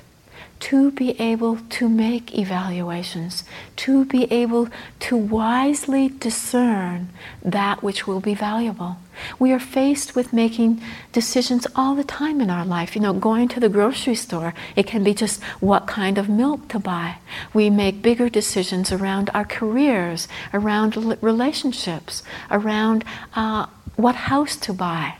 [0.62, 3.44] to be able to make evaluations,
[3.76, 7.10] to be able to wisely discern
[7.44, 8.98] that which will be valuable.
[9.40, 10.80] We are faced with making
[11.12, 12.96] decisions all the time in our life.
[12.96, 16.68] You know, going to the grocery store, it can be just what kind of milk
[16.70, 17.18] to buy.
[17.54, 23.04] We make bigger decisions around our careers, around relationships, around
[23.34, 25.16] uh, what house to buy.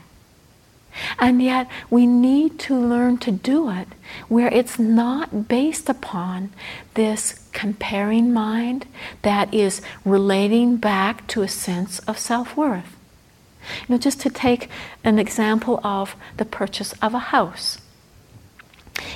[1.18, 3.88] And yet, we need to learn to do it
[4.28, 6.50] where it's not based upon
[6.94, 8.86] this comparing mind
[9.22, 12.96] that is relating back to a sense of self worth.
[13.88, 14.68] You know, just to take
[15.04, 17.78] an example of the purchase of a house.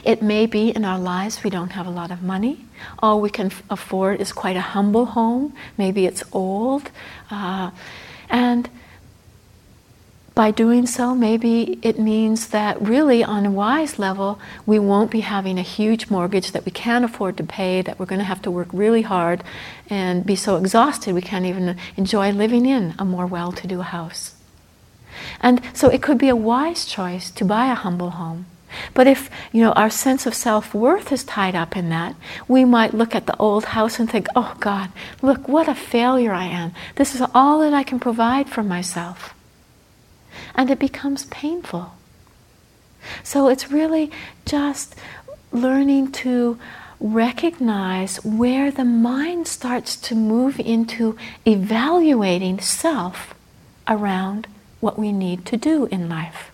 [0.05, 2.65] It may be in our lives we don't have a lot of money.
[3.01, 5.55] All we can afford is quite a humble home.
[5.77, 6.91] Maybe it's old.
[7.31, 7.71] Uh,
[8.29, 8.69] and
[10.37, 15.21] by doing so, maybe it means that really, on a wise level, we won't be
[15.21, 18.43] having a huge mortgage that we can't afford to pay, that we're going to have
[18.43, 19.43] to work really hard
[19.89, 23.81] and be so exhausted we can't even enjoy living in a more well to do
[23.81, 24.35] house.
[25.41, 28.45] And so it could be a wise choice to buy a humble home.
[28.93, 32.15] But if you know our sense of self-worth is tied up in that,
[32.47, 34.91] we might look at the old house and think, "Oh God,
[35.23, 36.73] look what a failure I am.
[36.97, 39.33] This is all that I can provide for myself."
[40.55, 41.95] And it becomes painful.
[43.23, 44.11] So it's really
[44.45, 44.95] just
[45.53, 46.59] learning to
[46.99, 51.17] recognize where the mind starts to move into
[51.47, 53.35] evaluating self
[53.87, 54.47] around
[54.81, 56.51] what we need to do in life.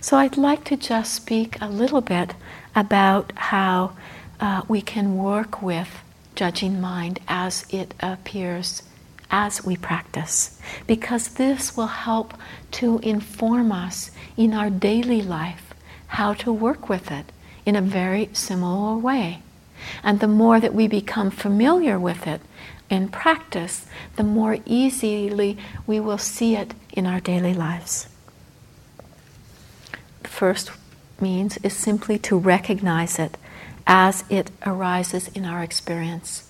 [0.00, 2.34] So I'd like to just speak a little bit
[2.74, 3.92] about how
[4.40, 5.88] uh, we can work with
[6.38, 8.84] judging mind as it appears
[9.28, 12.32] as we practice, because this will help
[12.70, 15.74] to inform us in our daily life
[16.06, 17.26] how to work with it
[17.66, 19.42] in a very similar way.
[20.04, 22.40] And the more that we become familiar with it
[22.88, 23.84] in practice,
[24.14, 25.58] the more easily
[25.88, 28.06] we will see it in our daily lives.
[30.22, 30.70] The first
[31.20, 33.36] means is simply to recognize it
[33.88, 36.44] as it arises in our experience.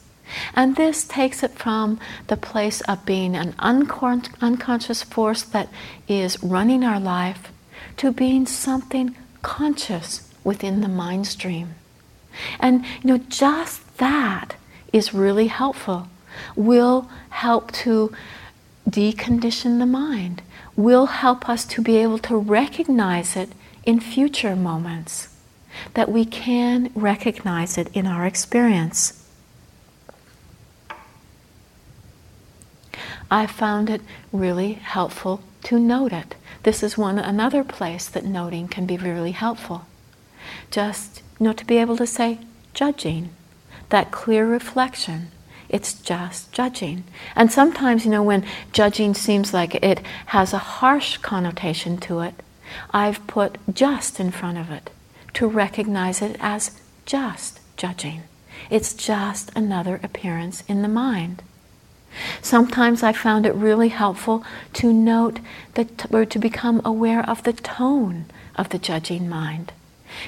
[0.55, 5.71] And this takes it from the place of being an uncon- unconscious force that
[6.07, 7.51] is running our life
[7.97, 11.77] to being something conscious within the mind stream.
[12.61, 14.57] And you know, just that
[14.93, 16.09] is really helpful.
[16.57, 18.13] Will help to
[18.89, 20.43] decondition the mind,
[20.77, 23.51] will help us to be able to recognize it
[23.85, 25.29] in future moments,
[25.95, 29.25] that we can recognize it in our experience.
[33.31, 34.01] I found it
[34.33, 36.35] really helpful to note it.
[36.63, 39.87] This is one another place that noting can be really helpful.
[40.71, 42.39] Just you know to be able to say
[42.73, 43.31] judging,
[43.91, 45.31] that clear reflection.
[45.69, 47.05] It's just judging.
[47.37, 52.35] And sometimes, you know, when judging seems like it has a harsh connotation to it,
[52.91, 54.91] I've put just in front of it
[55.39, 56.73] to recognize it as
[57.07, 58.25] just judging.
[58.71, 61.45] It's just another appearance in the mind.
[62.43, 65.39] Sometimes I found it really helpful to note
[65.75, 68.25] that, or to become aware of the tone
[68.57, 69.71] of the judging mind.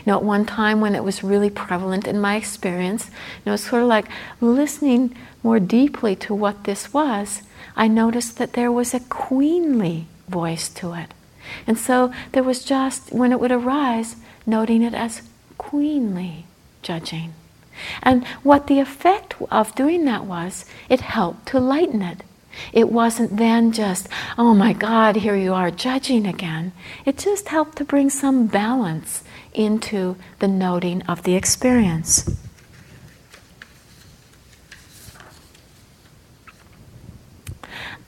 [0.06, 3.54] You know, at one time when it was really prevalent in my experience, you know,
[3.54, 4.06] it's sort of like
[4.40, 7.42] listening more deeply to what this was,
[7.74, 11.12] I noticed that there was a queenly voice to it.
[11.66, 14.14] And so there was just, when it would arise,
[14.50, 15.22] noting it as
[15.56, 16.44] queenly
[16.82, 17.32] judging.
[18.02, 22.22] And what the effect of doing that was, it helped to lighten it.
[22.72, 26.72] It wasn't then just, oh my God, here you are judging again.
[27.06, 29.22] It just helped to bring some balance
[29.54, 32.28] into the noting of the experience.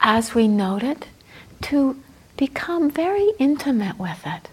[0.01, 1.07] As we note it,
[1.62, 2.03] to
[2.36, 4.49] become very intimate with it.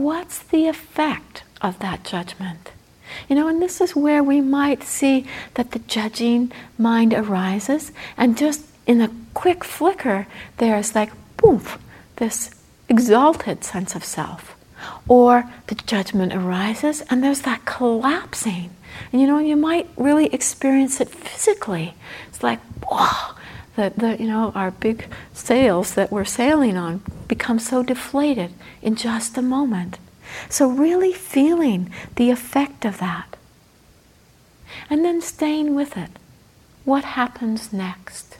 [0.00, 2.72] What's the effect of that judgment?
[3.28, 8.38] You know, and this is where we might see that the judging mind arises, and
[8.38, 10.26] just in a quick flicker,
[10.56, 11.62] there's like, boom,
[12.16, 12.50] this
[12.88, 14.56] exalted sense of self.
[15.06, 18.70] Or the judgment arises, and there's that collapsing.
[19.12, 21.92] And you know, you might really experience it physically.
[22.28, 23.34] It's like, whoa,
[23.80, 28.52] that the, you know our big sails that we're sailing on become so deflated
[28.82, 29.98] in just a moment.
[30.50, 33.38] So really feeling the effect of that,
[34.90, 36.10] and then staying with it.
[36.84, 38.36] What happens next?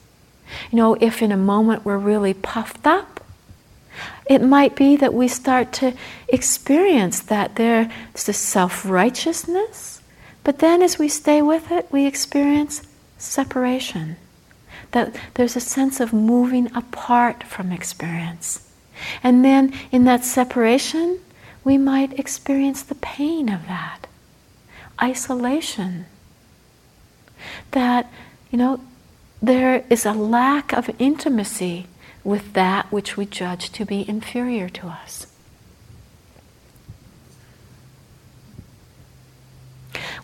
[0.71, 3.25] You know, if in a moment we're really puffed up,
[4.27, 5.95] it might be that we start to
[6.29, 7.89] experience that there's
[8.27, 10.03] this self righteousness,
[10.45, 12.83] but then as we stay with it, we experience
[13.17, 14.17] separation
[14.93, 18.69] that there's a sense of moving apart from experience.
[19.23, 21.21] And then in that separation,
[21.65, 24.07] we might experience the pain of that.
[25.03, 26.07] Isolation.
[27.71, 28.11] That,
[28.51, 28.81] you know,
[29.41, 31.87] there is a lack of intimacy
[32.23, 35.27] with that which we judge to be inferior to us.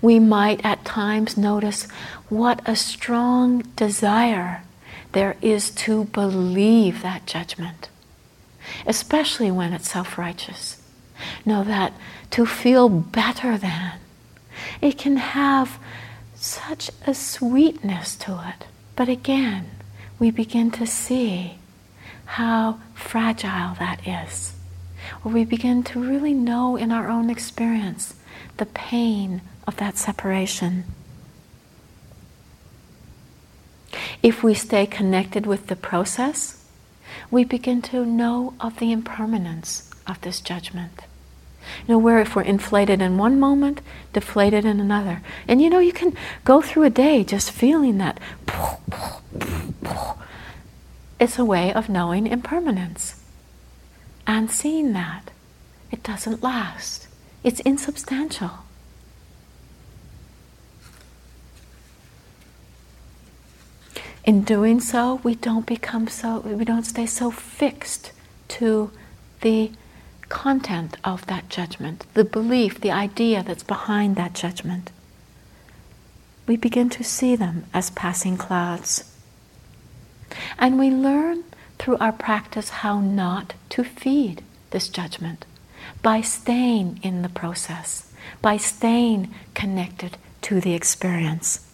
[0.02, 1.88] We might at times notice
[2.28, 4.62] what a strong desire
[5.12, 7.88] there is to believe that judgment,
[8.86, 10.82] especially when it's self righteous.
[11.44, 11.94] Know that
[12.32, 13.94] to feel better than,
[14.82, 15.78] it can have
[16.34, 18.66] such a sweetness to it.
[18.94, 19.70] But again,
[20.18, 21.58] we begin to see
[22.26, 24.54] how fragile that is.
[25.24, 28.14] Or we begin to really know in our own experience
[28.56, 30.84] the pain of that separation.
[34.22, 36.64] If we stay connected with the process,
[37.30, 41.02] we begin to know of the impermanence of this judgment.
[41.86, 43.80] You know, where if we're inflated in one moment,
[44.12, 45.22] deflated in another.
[45.48, 48.20] And you know, you can go through a day just feeling that.
[51.18, 53.22] It's a way of knowing impermanence
[54.26, 55.30] and seeing that.
[55.90, 57.08] It doesn't last,
[57.42, 58.65] it's insubstantial.
[64.26, 68.10] In doing so, we don't become so, we don't stay so fixed
[68.48, 68.90] to
[69.40, 69.70] the
[70.28, 74.90] content of that judgment, the belief, the idea that's behind that judgment.
[76.48, 79.12] We begin to see them as passing clouds.
[80.58, 81.44] And we learn
[81.78, 85.44] through our practice how not to feed this judgment
[86.02, 88.12] by staying in the process,
[88.42, 91.65] by staying connected to the experience.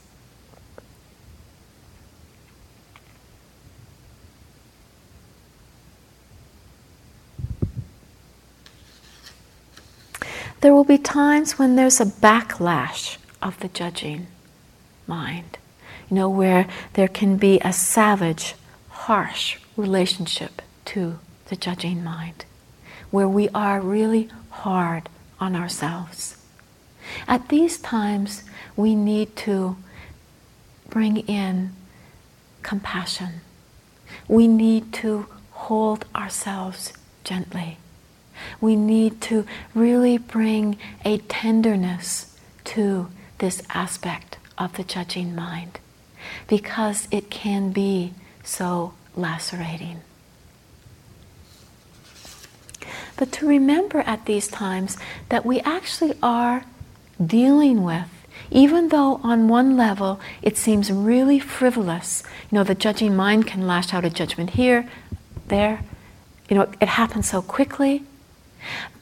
[10.62, 14.28] There will be times when there's a backlash of the judging
[15.08, 15.58] mind,
[16.08, 18.54] you know, where there can be a savage,
[18.88, 22.44] harsh relationship to the judging mind,
[23.10, 25.08] where we are really hard
[25.40, 26.36] on ourselves.
[27.26, 28.44] At these times,
[28.76, 29.76] we need to
[30.88, 31.72] bring in
[32.62, 33.40] compassion.
[34.28, 36.92] We need to hold ourselves
[37.24, 37.78] gently.
[38.60, 45.78] We need to really bring a tenderness to this aspect of the judging mind
[46.48, 48.12] because it can be
[48.44, 50.00] so lacerating.
[53.16, 54.96] But to remember at these times
[55.28, 56.64] that we actually are
[57.24, 58.08] dealing with,
[58.50, 63.66] even though on one level it seems really frivolous, you know, the judging mind can
[63.66, 64.88] lash out a judgment here,
[65.48, 65.84] there,
[66.48, 68.02] you know, it happens so quickly.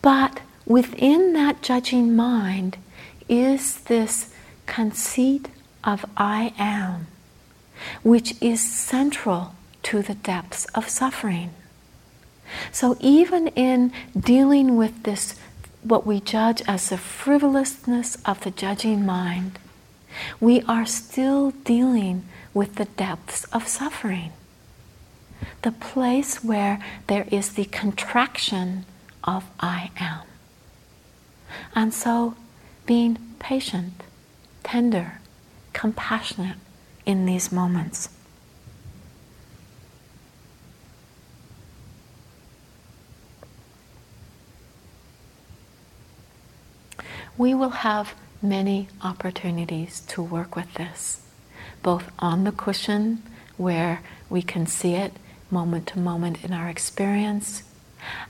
[0.03, 2.77] But within that judging mind
[3.29, 4.33] is this
[4.67, 5.49] conceit
[5.85, 7.07] of I am,
[8.03, 9.55] which is central
[9.85, 11.51] to the depths of suffering.
[12.73, 15.35] So, even in dealing with this,
[15.83, 19.59] what we judge as the frivolousness of the judging mind,
[20.41, 24.33] we are still dealing with the depths of suffering.
[25.63, 28.85] The place where there is the contraction
[29.37, 30.23] of I am.
[31.75, 32.35] And so,
[32.85, 34.03] being patient,
[34.65, 35.21] tender,
[35.73, 36.59] compassionate
[37.07, 38.09] in these moments.
[47.39, 51.23] We will have many opportunities to work with this,
[51.83, 53.23] both on the cushion,
[53.57, 55.13] where we can see it
[55.51, 57.63] moment to moment in our experience,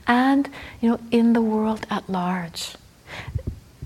[0.07, 0.49] and
[0.79, 2.75] you know in the world at large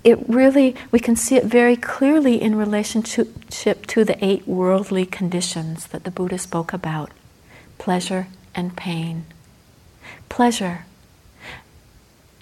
[0.04, 5.88] it really we can see it very clearly in relationship to the eight worldly conditions
[5.88, 7.10] that the buddha spoke about
[7.78, 9.24] pleasure and pain.
[10.28, 10.86] Pleasure.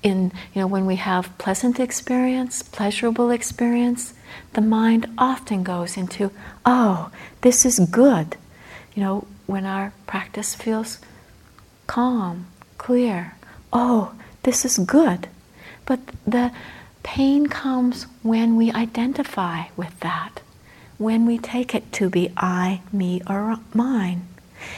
[0.02, 4.12] In you know when we have pleasant experience pleasurable experience
[4.52, 6.30] the mind often goes into
[6.66, 8.36] oh this is good.
[8.94, 10.98] You know when our practice feels
[11.86, 12.46] calm
[12.84, 13.34] clear.
[13.72, 14.12] Oh,
[14.42, 15.26] this is good.
[15.86, 16.52] But the
[17.02, 20.42] pain comes when we identify with that,
[20.98, 24.28] when we take it to be I, me, or mine.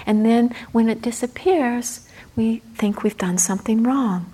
[0.07, 4.33] And then when it disappears, we think we've done something wrong.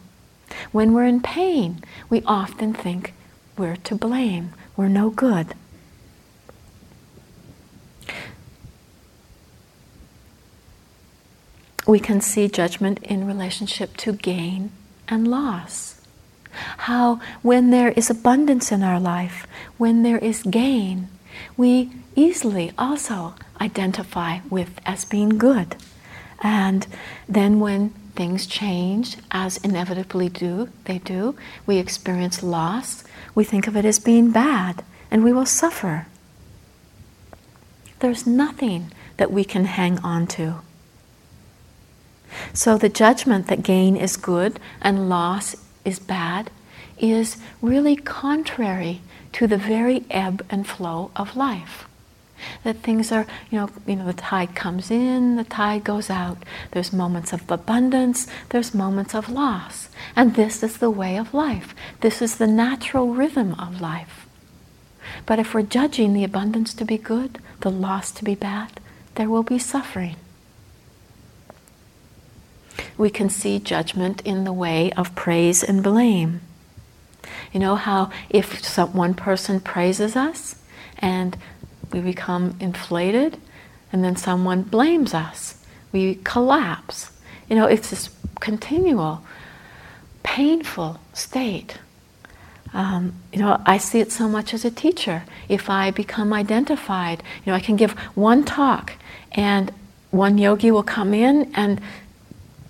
[0.70, 3.14] When we're in pain, we often think
[3.56, 5.54] we're to blame, we're no good.
[11.92, 14.72] We can see judgment in relationship to gain
[15.08, 16.00] and loss.
[16.88, 21.08] How, when there is abundance in our life, when there is gain,
[21.54, 25.76] we easily also identify with as being good.
[26.42, 26.86] And
[27.28, 31.36] then when things change, as inevitably do, they do,
[31.66, 36.06] we experience loss, we think of it as being bad, and we will suffer.
[37.98, 40.62] There's nothing that we can hang on to.
[42.52, 46.50] So the judgment that gain is good and loss is bad
[46.98, 49.00] is really contrary
[49.32, 51.86] to the very ebb and flow of life.
[52.64, 56.38] That things are, you know, you know, the tide comes in, the tide goes out.
[56.72, 59.88] There's moments of abundance, there's moments of loss.
[60.16, 61.74] And this is the way of life.
[62.00, 64.26] This is the natural rhythm of life.
[65.24, 68.80] But if we're judging the abundance to be good, the loss to be bad,
[69.14, 70.16] there will be suffering
[72.96, 76.40] we can see judgment in the way of praise and blame.
[77.52, 80.56] You know how if some, one person praises us
[80.98, 81.36] and
[81.92, 83.38] we become inflated,
[83.92, 85.62] and then someone blames us,
[85.92, 87.10] we collapse.
[87.48, 88.08] You know, it's this
[88.40, 89.22] continual,
[90.22, 91.78] painful state.
[92.72, 95.24] Um, you know, I see it so much as a teacher.
[95.48, 98.94] If I become identified, you know, I can give one talk
[99.32, 99.70] and
[100.10, 101.80] one yogi will come in and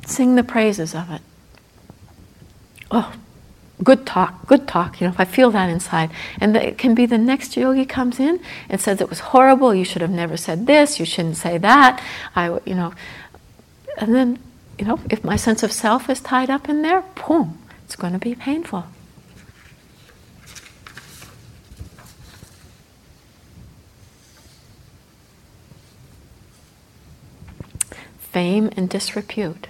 [0.06, 1.22] sing the praises of it.
[2.90, 3.12] Oh,
[3.82, 5.00] good talk, good talk.
[5.00, 8.20] You know, if I feel that inside, and it can be the next yogi comes
[8.20, 9.74] in and says it was horrible.
[9.74, 11.00] You should have never said this.
[11.00, 12.02] You shouldn't say that.
[12.36, 12.92] I, you know,
[13.98, 14.38] and then,
[14.78, 18.12] you know, if my sense of self is tied up in there, boom, it's going
[18.12, 18.84] to be painful.
[28.18, 29.68] Fame and disrepute.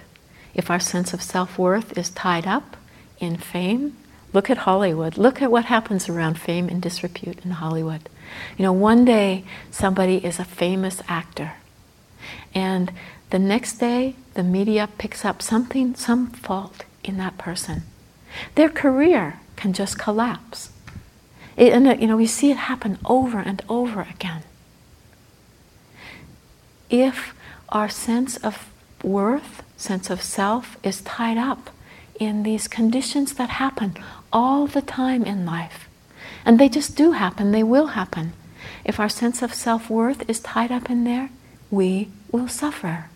[0.53, 2.77] If our sense of self worth is tied up
[3.19, 3.97] in fame,
[4.33, 5.17] look at Hollywood.
[5.17, 8.09] Look at what happens around fame and disrepute in Hollywood.
[8.57, 11.53] You know, one day somebody is a famous actor,
[12.53, 12.91] and
[13.29, 17.83] the next day the media picks up something, some fault in that person.
[18.55, 20.71] Their career can just collapse.
[21.55, 24.43] It, and you know, we see it happen over and over again.
[26.89, 27.35] If
[27.69, 28.69] our sense of
[29.03, 31.69] worth, sense of self is tied up
[32.19, 33.95] in these conditions that happen
[34.31, 35.87] all the time in life.
[36.45, 38.33] And they just do happen, they will happen.
[38.85, 41.29] If our sense of self worth is tied up in there,
[41.69, 43.09] we will suffer.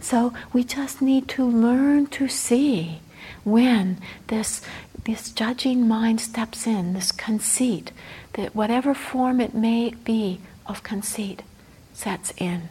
[0.00, 3.00] So we just need to learn to see
[3.42, 3.98] when
[4.28, 4.62] this,
[5.04, 7.90] this judging mind steps in, this conceit,
[8.34, 11.42] that whatever form it may be of conceit
[11.92, 12.68] sets in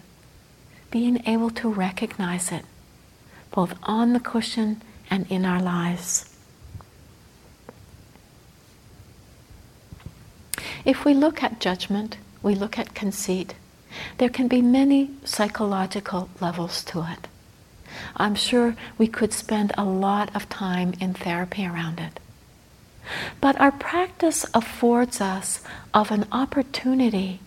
[0.92, 2.64] being able to recognize it,
[3.54, 6.36] both on the cushion and in our lives.
[10.84, 13.56] If we look at judgment, we look at conceit,
[14.18, 17.28] there can be many psychological levels to it.
[18.18, 22.20] I'm sure we could spend a lot of time in therapy around it.
[23.40, 25.62] But our practice affords us
[25.94, 27.40] of an opportunity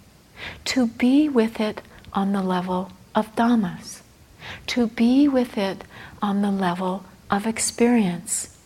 [0.66, 1.82] to be with it
[2.12, 4.02] on the level of dhammas,
[4.68, 5.84] to be with it
[6.22, 8.56] on the level of experience,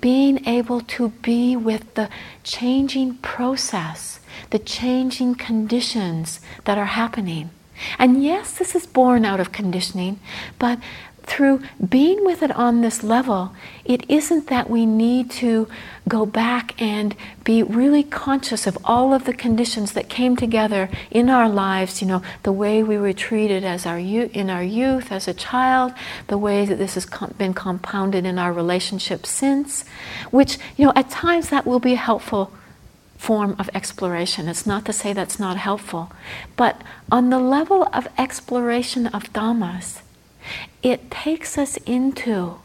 [0.00, 2.08] being able to be with the
[2.42, 4.20] changing process,
[4.50, 7.50] the changing conditions that are happening.
[7.98, 10.20] And yes, this is born out of conditioning,
[10.58, 10.78] but
[11.22, 13.54] through being with it on this level,
[13.84, 15.68] it isn't that we need to
[16.08, 17.14] go back and
[17.44, 22.08] be really conscious of all of the conditions that came together in our lives, you
[22.08, 25.92] know, the way we were treated as our in our youth as a child,
[26.26, 27.06] the way that this has
[27.38, 29.84] been compounded in our relationship since,
[30.32, 32.52] which, you know, at times that will be helpful
[33.20, 34.48] form of exploration.
[34.48, 36.10] It's not to say that's not helpful,
[36.56, 36.80] but
[37.12, 40.00] on the level of exploration of dhammas,
[40.82, 42.60] it takes us into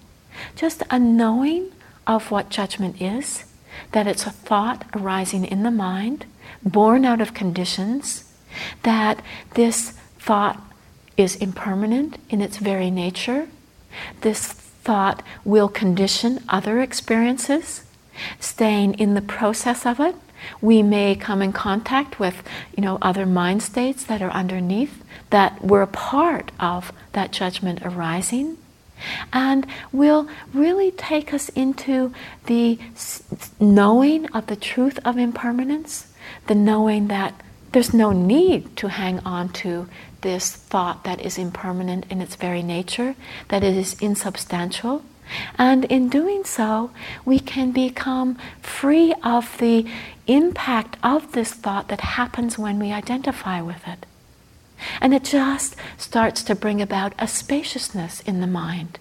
[0.56, 1.74] just a knowing
[2.08, 3.44] of what judgment is,
[3.92, 6.26] that it's a thought arising in the mind,
[6.64, 8.24] born out of conditions,
[8.84, 9.22] that
[9.56, 10.62] this thought
[11.18, 13.50] is impermanent in its very nature,
[14.22, 17.84] this thought will condition other experiences,
[18.40, 20.16] staying in the process of it.
[20.62, 22.44] We may come in contact with,
[22.76, 27.80] you know, other mind states that are underneath that we're a part of that judgment
[27.84, 28.58] arising
[29.34, 32.14] and will really take us into
[32.46, 32.80] the
[33.60, 36.08] knowing of the truth of impermanence,
[36.48, 37.34] the knowing that
[37.72, 39.88] there's no need to hang on to
[40.22, 43.16] this thought that is impermanent in its very nature,
[43.50, 45.04] that it is insubstantial.
[45.58, 46.92] And in doing so,
[47.24, 49.86] we can become free of the
[50.28, 54.06] impact of this thought that happens when we identify with it.
[55.02, 59.00] And it just starts to bring about a spaciousness in the mind,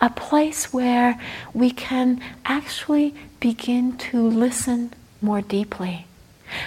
[0.00, 1.20] a place where
[1.54, 4.92] we can actually begin to listen
[5.22, 6.06] more deeply.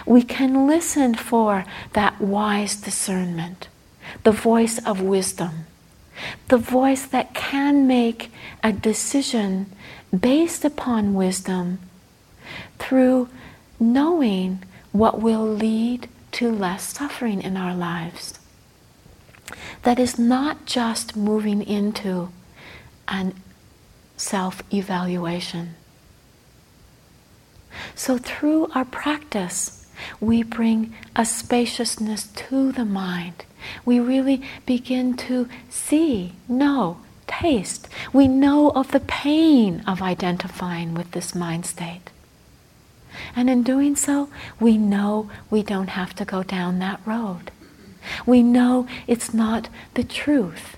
[0.05, 3.67] We can listen for that wise discernment,
[4.23, 5.65] the voice of wisdom,
[6.47, 8.31] the voice that can make
[8.63, 9.71] a decision
[10.17, 11.79] based upon wisdom
[12.77, 13.29] through
[13.79, 18.39] knowing what will lead to less suffering in our lives.
[19.83, 22.29] That is not just moving into
[23.07, 23.33] an
[24.17, 25.75] self evaluation.
[27.95, 29.87] So, through our practice,
[30.19, 33.45] we bring a spaciousness to the mind.
[33.85, 36.97] We really begin to see, know,
[37.27, 37.87] taste.
[38.11, 42.09] We know of the pain of identifying with this mind state.
[43.35, 44.29] And in doing so,
[44.59, 47.51] we know we don't have to go down that road.
[48.25, 50.77] We know it's not the truth,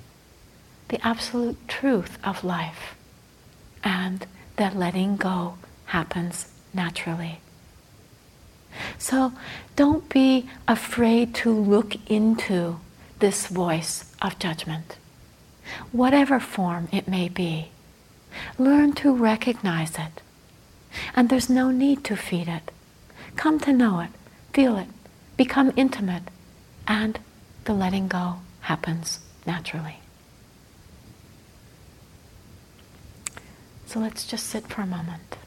[0.90, 2.96] the absolute truth of life,
[3.84, 4.26] and
[4.58, 7.40] that letting go happens naturally.
[8.98, 9.34] So
[9.76, 12.80] don't be afraid to look into
[13.20, 14.98] this voice of judgment,
[15.92, 17.70] whatever form it may be.
[18.58, 20.22] Learn to recognize it.
[21.16, 22.72] And there's no need to feed it.
[23.36, 24.10] Come to know it,
[24.54, 24.88] feel it,
[25.38, 26.24] become intimate,
[26.88, 27.20] and
[27.66, 30.00] the letting go happens naturally.
[33.86, 35.38] So let's just sit for a moment.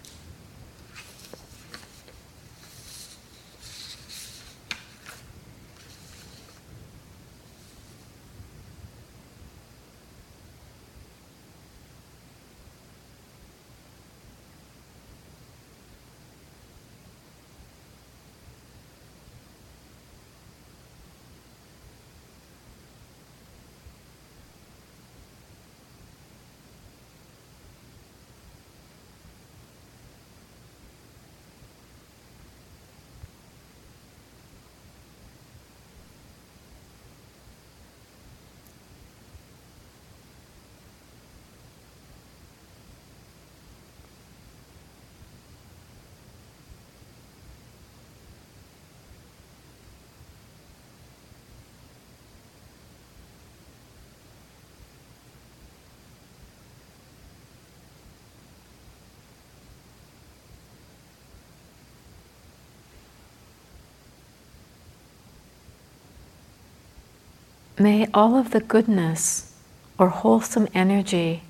[67.79, 69.53] May all of the goodness
[69.99, 71.43] or wholesome energy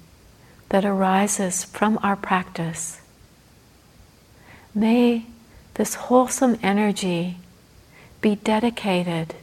[0.71, 3.01] that arises from our practice,
[4.75, 5.27] may
[5.75, 7.37] this wholesome energy
[8.21, 9.35] be dedicated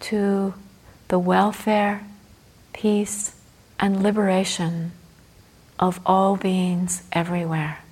[0.00, 0.54] to
[1.08, 2.06] the welfare,
[2.72, 3.34] peace,
[3.80, 4.92] and liberation
[5.78, 7.83] of all beings everywhere.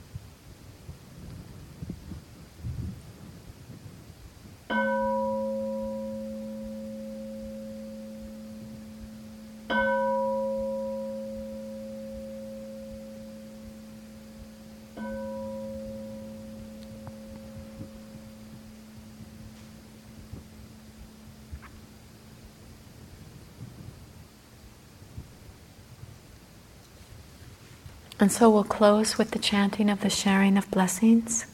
[28.23, 31.47] And so we'll close with the chanting of the sharing of blessings.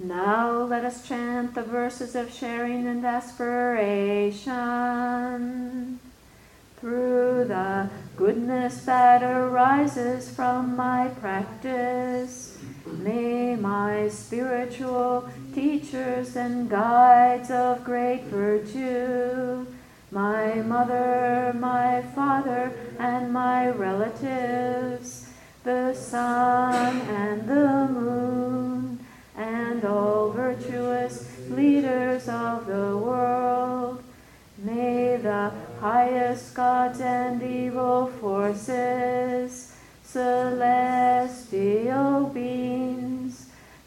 [0.00, 4.40] Now let us chant the verses of sharing and aspiration
[6.80, 12.53] through the goodness that arises from my practice
[13.04, 19.66] May my spiritual teachers and guides of great virtue,
[20.10, 25.28] my mother, my father, and my relatives,
[25.64, 34.02] the sun and the moon, and all virtuous leaders of the world,
[34.56, 41.03] may the highest gods and evil forces celestial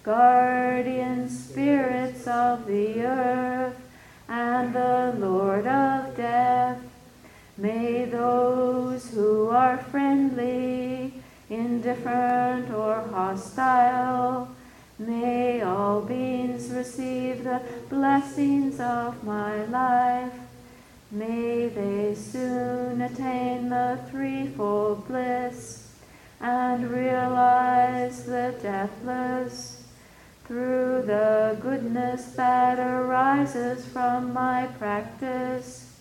[0.07, 3.75] guardian spirits of the earth,
[4.29, 6.79] and the Lord of death.
[7.57, 11.11] May those who are friendly,
[11.49, 14.47] indifferent, or hostile,
[14.97, 20.39] may all beings receive the blessings of my life.
[21.11, 25.91] May they soon attain the threefold bliss
[26.39, 29.76] and realize the deathless
[30.47, 35.99] through the goodness that arises from my practice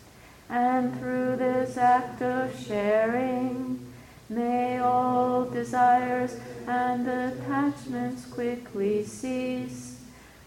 [0.48, 3.84] and through this act of sharing.
[4.28, 10.00] May all desires and attachments quickly cease,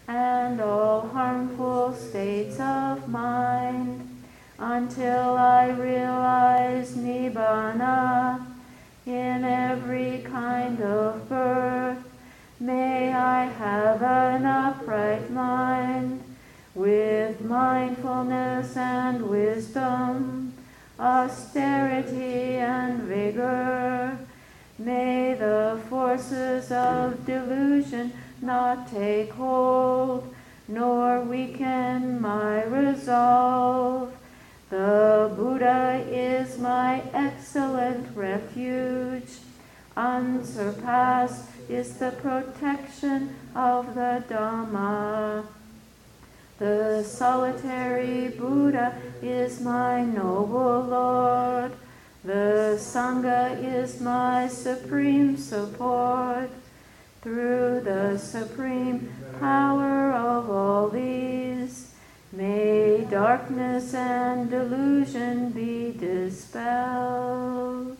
[0.08, 4.22] and all harmful states of mind,
[4.58, 8.46] until I realize Nibbana
[9.06, 12.09] in every kind of birth.
[12.62, 16.22] May I have an upright mind
[16.74, 20.52] with mindfulness and wisdom,
[20.98, 24.18] austerity and vigor.
[24.78, 30.34] May the forces of delusion not take hold,
[30.68, 34.14] nor weaken my resolve.
[34.68, 39.38] The Buddha is my excellent refuge.
[39.96, 45.46] Unsurpassed is the protection of the Dhamma.
[46.58, 51.72] The solitary Buddha is my noble Lord.
[52.24, 56.50] The Sangha is my supreme support.
[57.22, 61.92] Through the supreme power of all these,
[62.32, 67.99] may darkness and delusion be dispelled.